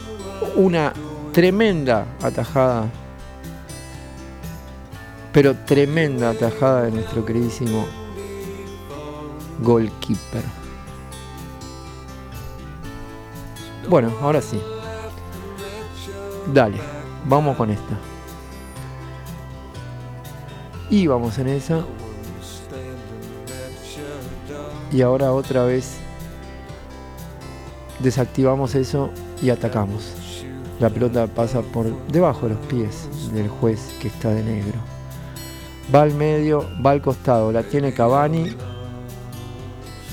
una 0.55 0.93
tremenda 1.33 2.05
atajada, 2.21 2.87
pero 5.35 5.53
tremenda 5.53 6.29
atajada 6.29 6.83
de 6.83 6.91
nuestro 6.91 7.25
queridísimo 7.25 7.85
goalkeeper. 9.59 10.43
Bueno, 13.89 14.13
ahora 14.21 14.41
sí. 14.41 14.57
Dale, 16.53 16.77
vamos 17.25 17.57
con 17.57 17.69
esta. 17.69 17.97
Y 20.89 21.05
vamos 21.05 21.37
en 21.37 21.49
esa. 21.49 21.83
Y 24.89 25.01
ahora 25.01 25.33
otra 25.33 25.65
vez 25.65 25.97
desactivamos 27.99 28.73
eso 28.73 29.09
y 29.41 29.49
atacamos. 29.49 30.13
La 30.79 30.89
pelota 30.89 31.27
pasa 31.27 31.61
por 31.61 32.07
debajo 32.07 32.47
de 32.47 32.55
los 32.55 32.65
pies 32.67 33.09
del 33.33 33.49
juez 33.49 33.97
que 33.99 34.07
está 34.07 34.29
de 34.29 34.41
negro. 34.41 34.94
Va 35.93 36.01
al 36.01 36.13
medio, 36.13 36.67
va 36.83 36.91
al 36.91 37.01
costado, 37.01 37.51
la 37.51 37.63
tiene 37.63 37.93
Cavani 37.93 38.55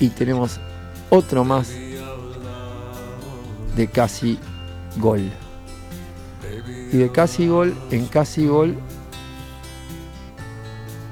y 0.01 0.09
tenemos 0.09 0.61
otro 1.11 1.45
más 1.45 1.71
de 3.77 3.87
casi 3.89 4.39
gol. 4.99 5.31
Y 6.93 6.97
de 6.97 7.11
casi 7.11 7.49
gol 7.49 7.75
en 7.91 8.07
casi 8.07 8.47
gol 8.47 8.77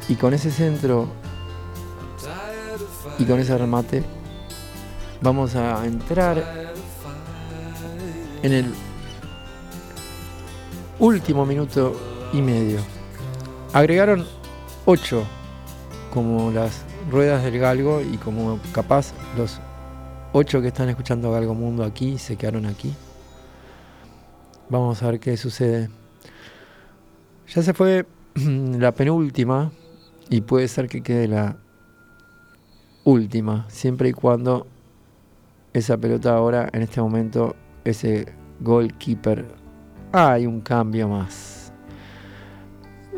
y 0.08 0.16
con 0.16 0.34
ese 0.34 0.50
centro 0.50 1.08
y 3.18 3.24
con 3.24 3.38
ese 3.38 3.56
remate 3.56 4.02
vamos 5.22 5.54
a 5.54 5.86
entrar 5.86 6.72
en 8.42 8.52
el 8.52 8.74
último 10.98 11.46
minuto 11.46 11.96
y 12.32 12.42
medio. 12.42 12.80
Agregaron 13.72 14.26
8 14.92 15.22
como 16.12 16.50
las 16.50 16.82
ruedas 17.12 17.44
del 17.44 17.60
galgo 17.60 18.00
y 18.00 18.16
como 18.16 18.58
capaz 18.72 19.12
los 19.36 19.60
8 20.32 20.60
que 20.60 20.66
están 20.66 20.88
escuchando 20.88 21.30
Galgo 21.30 21.54
Mundo 21.54 21.84
aquí 21.84 22.18
se 22.18 22.34
quedaron 22.34 22.66
aquí. 22.66 22.92
Vamos 24.68 25.00
a 25.00 25.12
ver 25.12 25.20
qué 25.20 25.36
sucede. 25.36 25.90
Ya 27.54 27.62
se 27.62 27.72
fue 27.72 28.04
la 28.34 28.90
penúltima 28.90 29.70
y 30.28 30.40
puede 30.40 30.66
ser 30.66 30.88
que 30.88 31.04
quede 31.04 31.28
la 31.28 31.56
última, 33.04 33.66
siempre 33.68 34.08
y 34.08 34.12
cuando 34.12 34.66
esa 35.72 35.98
pelota 35.98 36.34
ahora, 36.34 36.68
en 36.72 36.82
este 36.82 37.00
momento, 37.00 37.54
ese 37.84 38.34
goalkeeper, 38.58 39.46
hay 40.10 40.46
un 40.46 40.60
cambio 40.60 41.08
más. 41.08 41.49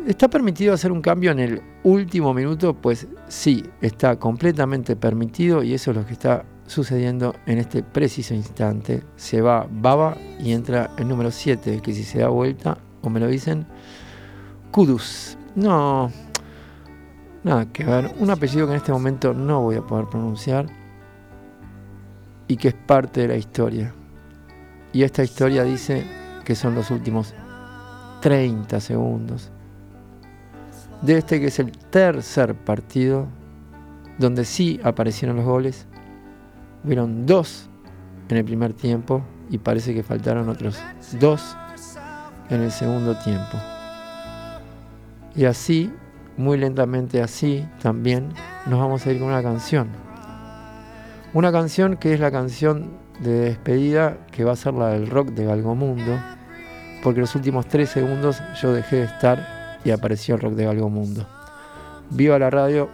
¿Está 0.05 0.27
permitido 0.27 0.73
hacer 0.73 0.91
un 0.91 1.01
cambio 1.01 1.31
en 1.31 1.39
el 1.39 1.61
último 1.83 2.33
minuto? 2.33 2.73
Pues 2.73 3.07
sí, 3.29 3.63
está 3.79 4.17
completamente 4.17 4.97
permitido 4.97 5.63
y 5.63 5.73
eso 5.73 5.91
es 5.91 5.97
lo 5.97 6.05
que 6.05 6.11
está 6.11 6.43
sucediendo 6.67 7.33
en 7.45 7.57
este 7.59 7.83
preciso 7.83 8.33
instante. 8.33 9.03
Se 9.15 9.39
va 9.39 9.65
Baba 9.71 10.17
y 10.41 10.51
entra 10.51 10.91
el 10.97 11.07
número 11.07 11.31
7, 11.31 11.79
que 11.81 11.93
si 11.93 12.03
se 12.03 12.19
da 12.19 12.27
vuelta, 12.27 12.77
o 13.01 13.09
me 13.09 13.21
lo 13.21 13.27
dicen, 13.27 13.65
Kudus. 14.71 15.37
No, 15.55 16.11
nada 17.45 17.71
que 17.71 17.85
ver. 17.85 18.13
Un 18.19 18.29
apellido 18.29 18.65
que 18.65 18.73
en 18.73 18.77
este 18.77 18.91
momento 18.91 19.33
no 19.33 19.61
voy 19.61 19.77
a 19.77 19.83
poder 19.83 20.07
pronunciar 20.07 20.65
y 22.49 22.57
que 22.57 22.67
es 22.67 22.73
parte 22.73 23.21
de 23.21 23.27
la 23.29 23.37
historia. 23.37 23.93
Y 24.91 25.03
esta 25.03 25.23
historia 25.23 25.63
dice 25.63 26.05
que 26.43 26.55
son 26.55 26.75
los 26.75 26.91
últimos 26.91 27.33
30 28.19 28.81
segundos 28.81 29.52
de 31.01 31.17
este 31.17 31.39
que 31.39 31.47
es 31.47 31.59
el 31.59 31.71
tercer 31.71 32.55
partido 32.55 33.27
donde 34.17 34.45
sí 34.45 34.79
aparecieron 34.83 35.37
los 35.37 35.45
goles. 35.45 35.87
Hubieron 36.83 37.25
dos 37.25 37.69
en 38.29 38.37
el 38.37 38.45
primer 38.45 38.73
tiempo 38.73 39.23
y 39.49 39.57
parece 39.57 39.93
que 39.93 40.03
faltaron 40.03 40.49
otros 40.49 40.79
dos 41.19 41.55
en 42.49 42.61
el 42.61 42.71
segundo 42.71 43.15
tiempo. 43.17 43.57
Y 45.35 45.45
así, 45.45 45.91
muy 46.37 46.57
lentamente 46.57 47.21
así, 47.21 47.65
también 47.81 48.29
nos 48.65 48.79
vamos 48.79 49.05
a 49.05 49.11
ir 49.11 49.19
con 49.19 49.29
una 49.29 49.41
canción. 49.41 49.89
Una 51.33 51.51
canción 51.51 51.97
que 51.97 52.13
es 52.13 52.19
la 52.19 52.31
canción 52.31 52.91
de 53.19 53.31
despedida 53.31 54.17
que 54.31 54.43
va 54.43 54.53
a 54.53 54.55
ser 54.55 54.73
la 54.73 54.89
del 54.89 55.09
rock 55.09 55.29
de 55.29 55.45
Galgomundo, 55.45 56.19
porque 57.03 57.21
los 57.21 57.35
últimos 57.35 57.67
tres 57.67 57.89
segundos 57.89 58.41
yo 58.61 58.73
dejé 58.73 58.97
de 58.97 59.03
estar 59.05 59.62
y 59.83 59.91
apareció 59.91 60.35
el 60.35 60.41
rock 60.41 60.53
de 60.53 60.65
Galgomundo. 60.65 61.25
Viva 62.09 62.37
la 62.39 62.49
radio, 62.49 62.89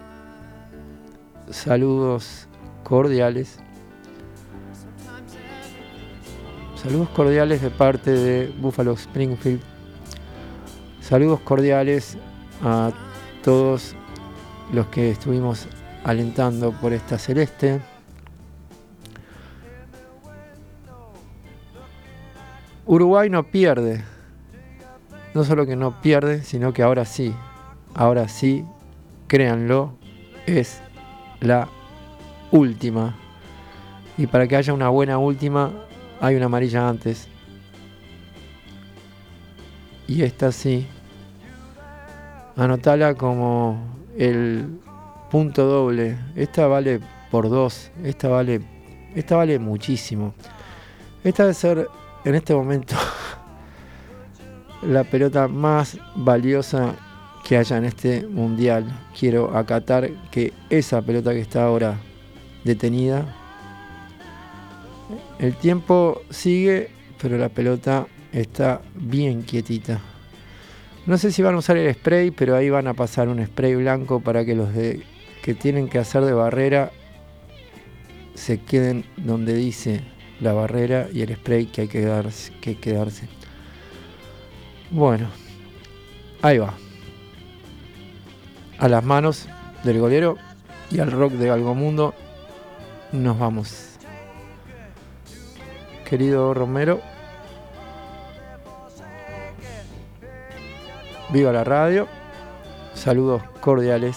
saludos 1.50 2.48
cordiales. 2.84 3.58
Saludos 6.82 7.10
cordiales 7.10 7.60
de 7.60 7.70
parte 7.70 8.10
de 8.10 8.54
Buffalo 8.58 8.92
Springfield. 8.94 9.60
Saludos 11.00 11.40
cordiales 11.40 12.16
a 12.62 12.90
todos 13.42 13.94
los 14.72 14.86
que 14.86 15.10
estuvimos 15.10 15.66
alentando 16.04 16.72
por 16.72 16.92
esta 16.92 17.18
celeste. 17.18 17.80
Uruguay 22.86 23.28
no 23.28 23.44
pierde. 23.44 24.02
No 25.34 25.44
solo 25.44 25.66
que 25.66 25.76
no 25.76 26.00
pierde, 26.00 26.42
sino 26.42 26.72
que 26.72 26.82
ahora 26.82 27.04
sí. 27.04 27.34
Ahora 27.94 28.28
sí, 28.28 28.64
créanlo, 29.26 29.94
es 30.46 30.82
la 31.40 31.68
última. 32.50 33.16
Y 34.16 34.26
para 34.26 34.46
que 34.46 34.56
haya 34.56 34.72
una 34.72 34.88
buena 34.88 35.18
última, 35.18 35.70
hay 36.20 36.36
una 36.36 36.46
amarilla 36.46 36.88
antes. 36.88 37.28
Y 40.06 40.22
esta 40.22 40.50
sí. 40.50 40.86
Anotala 42.56 43.14
como 43.14 43.78
el 44.18 44.80
punto 45.30 45.64
doble. 45.64 46.18
Esta 46.34 46.66
vale 46.66 47.00
por 47.30 47.48
dos. 47.48 47.90
Esta 48.02 48.28
vale. 48.28 48.60
Esta 49.14 49.36
vale 49.36 49.58
muchísimo. 49.58 50.34
Esta 51.22 51.44
debe 51.44 51.54
ser 51.54 51.88
en 52.24 52.34
este 52.34 52.54
momento 52.54 52.96
la 54.82 55.04
pelota 55.04 55.48
más 55.48 55.98
valiosa 56.14 56.94
que 57.44 57.56
haya 57.56 57.76
en 57.76 57.84
este 57.84 58.26
mundial. 58.26 58.86
Quiero 59.18 59.56
acatar 59.56 60.10
que 60.30 60.52
esa 60.68 61.02
pelota 61.02 61.32
que 61.32 61.40
está 61.40 61.64
ahora 61.64 61.98
detenida, 62.64 63.36
el 65.38 65.54
tiempo 65.56 66.22
sigue, 66.30 66.90
pero 67.20 67.38
la 67.38 67.48
pelota 67.48 68.06
está 68.32 68.82
bien 68.94 69.42
quietita. 69.42 70.00
No 71.06 71.18
sé 71.18 71.32
si 71.32 71.42
van 71.42 71.54
a 71.54 71.58
usar 71.58 71.76
el 71.76 71.92
spray, 71.94 72.30
pero 72.30 72.54
ahí 72.54 72.70
van 72.70 72.86
a 72.86 72.94
pasar 72.94 73.28
un 73.28 73.44
spray 73.44 73.74
blanco 73.74 74.20
para 74.20 74.44
que 74.44 74.54
los 74.54 74.68
que 74.72 75.54
tienen 75.54 75.88
que 75.88 75.98
hacer 75.98 76.24
de 76.24 76.32
barrera 76.32 76.92
se 78.34 78.58
queden 78.60 79.04
donde 79.16 79.54
dice 79.54 80.02
la 80.40 80.52
barrera 80.52 81.08
y 81.12 81.22
el 81.22 81.34
spray 81.34 81.66
que 81.66 81.82
hay 81.82 81.88
que 81.88 82.00
quedarse. 82.00 82.52
Que 82.60 82.76
quedarse. 82.76 83.39
Bueno, 84.90 85.28
ahí 86.42 86.58
va. 86.58 86.74
A 88.78 88.88
las 88.88 89.04
manos 89.04 89.48
del 89.84 90.00
golero 90.00 90.36
y 90.90 90.98
al 90.98 91.12
rock 91.12 91.34
de 91.34 91.46
Galgomundo 91.46 92.12
nos 93.12 93.38
vamos. 93.38 93.98
Querido 96.04 96.54
Romero, 96.54 97.00
viva 101.32 101.52
la 101.52 101.62
radio, 101.62 102.08
saludos 102.94 103.42
cordiales. 103.60 104.16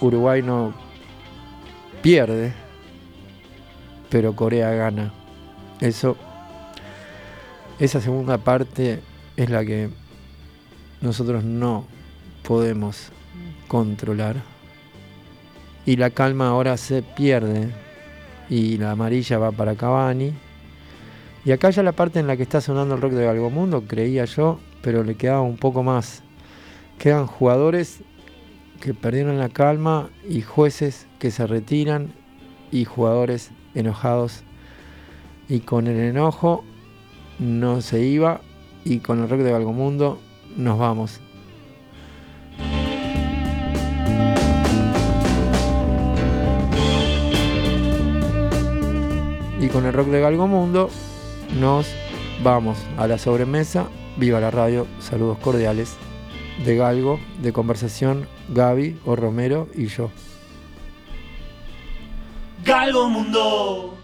Uruguay 0.00 0.42
no 0.42 0.72
pierde, 2.00 2.54
pero 4.08 4.34
Corea 4.34 4.70
gana. 4.70 5.12
Eso, 5.80 6.16
esa 7.78 8.00
segunda 8.00 8.38
parte 8.38 9.00
es 9.36 9.50
la 9.50 9.64
que 9.64 9.88
nosotros 11.00 11.44
no 11.44 11.84
podemos 12.42 13.10
controlar. 13.68 14.36
Y 15.86 15.96
la 15.96 16.10
calma 16.10 16.48
ahora 16.48 16.76
se 16.76 17.02
pierde 17.02 17.68
y 18.50 18.78
la 18.78 18.90
amarilla 18.90 19.38
va 19.38 19.52
para 19.52 19.76
Cavani. 19.76 20.32
Y 21.44 21.52
acá 21.52 21.70
ya 21.70 21.82
la 21.82 21.92
parte 21.92 22.18
en 22.18 22.26
la 22.26 22.36
que 22.36 22.42
está 22.42 22.60
sonando 22.60 22.96
el 22.96 23.00
rock 23.00 23.12
de 23.12 23.24
Galgomundo, 23.24 23.84
creía 23.86 24.24
yo, 24.24 24.58
pero 24.82 25.04
le 25.04 25.14
quedaba 25.14 25.42
un 25.42 25.56
poco 25.56 25.82
más. 25.82 26.22
Quedan 26.98 27.26
jugadores 27.26 28.00
que 28.80 28.92
perdieron 28.92 29.38
la 29.38 29.48
calma 29.48 30.10
y 30.28 30.42
jueces 30.42 31.06
que 31.18 31.30
se 31.30 31.46
retiran 31.46 32.12
y 32.70 32.84
jugadores 32.84 33.50
enojados. 33.74 34.42
Y 35.48 35.60
con 35.60 35.86
el 35.86 35.98
enojo 35.98 36.64
no 37.38 37.80
se 37.80 38.00
iba 38.00 38.40
y 38.84 38.98
con 39.00 39.20
el 39.20 39.28
rock 39.28 39.40
de 39.40 39.52
Galgomundo 39.52 40.18
nos 40.56 40.78
vamos. 40.78 41.20
Y 49.60 49.68
con 49.68 49.86
el 49.86 49.92
rock 49.92 50.08
de 50.08 50.20
Galgomundo 50.20 50.88
nos 51.58 51.86
vamos 52.42 52.78
a 52.96 53.06
la 53.06 53.18
sobremesa. 53.18 53.88
Viva 54.16 54.40
la 54.40 54.50
radio, 54.50 54.86
saludos 55.00 55.38
cordiales 55.38 55.96
de 56.64 56.76
Galgo, 56.76 57.20
de 57.40 57.52
conversación, 57.52 58.26
Gaby 58.48 58.98
o 59.04 59.16
Romero 59.16 59.68
y 59.74 59.86
yo. 59.86 60.10
Galgo 62.64 63.08
Mundo. 63.08 63.97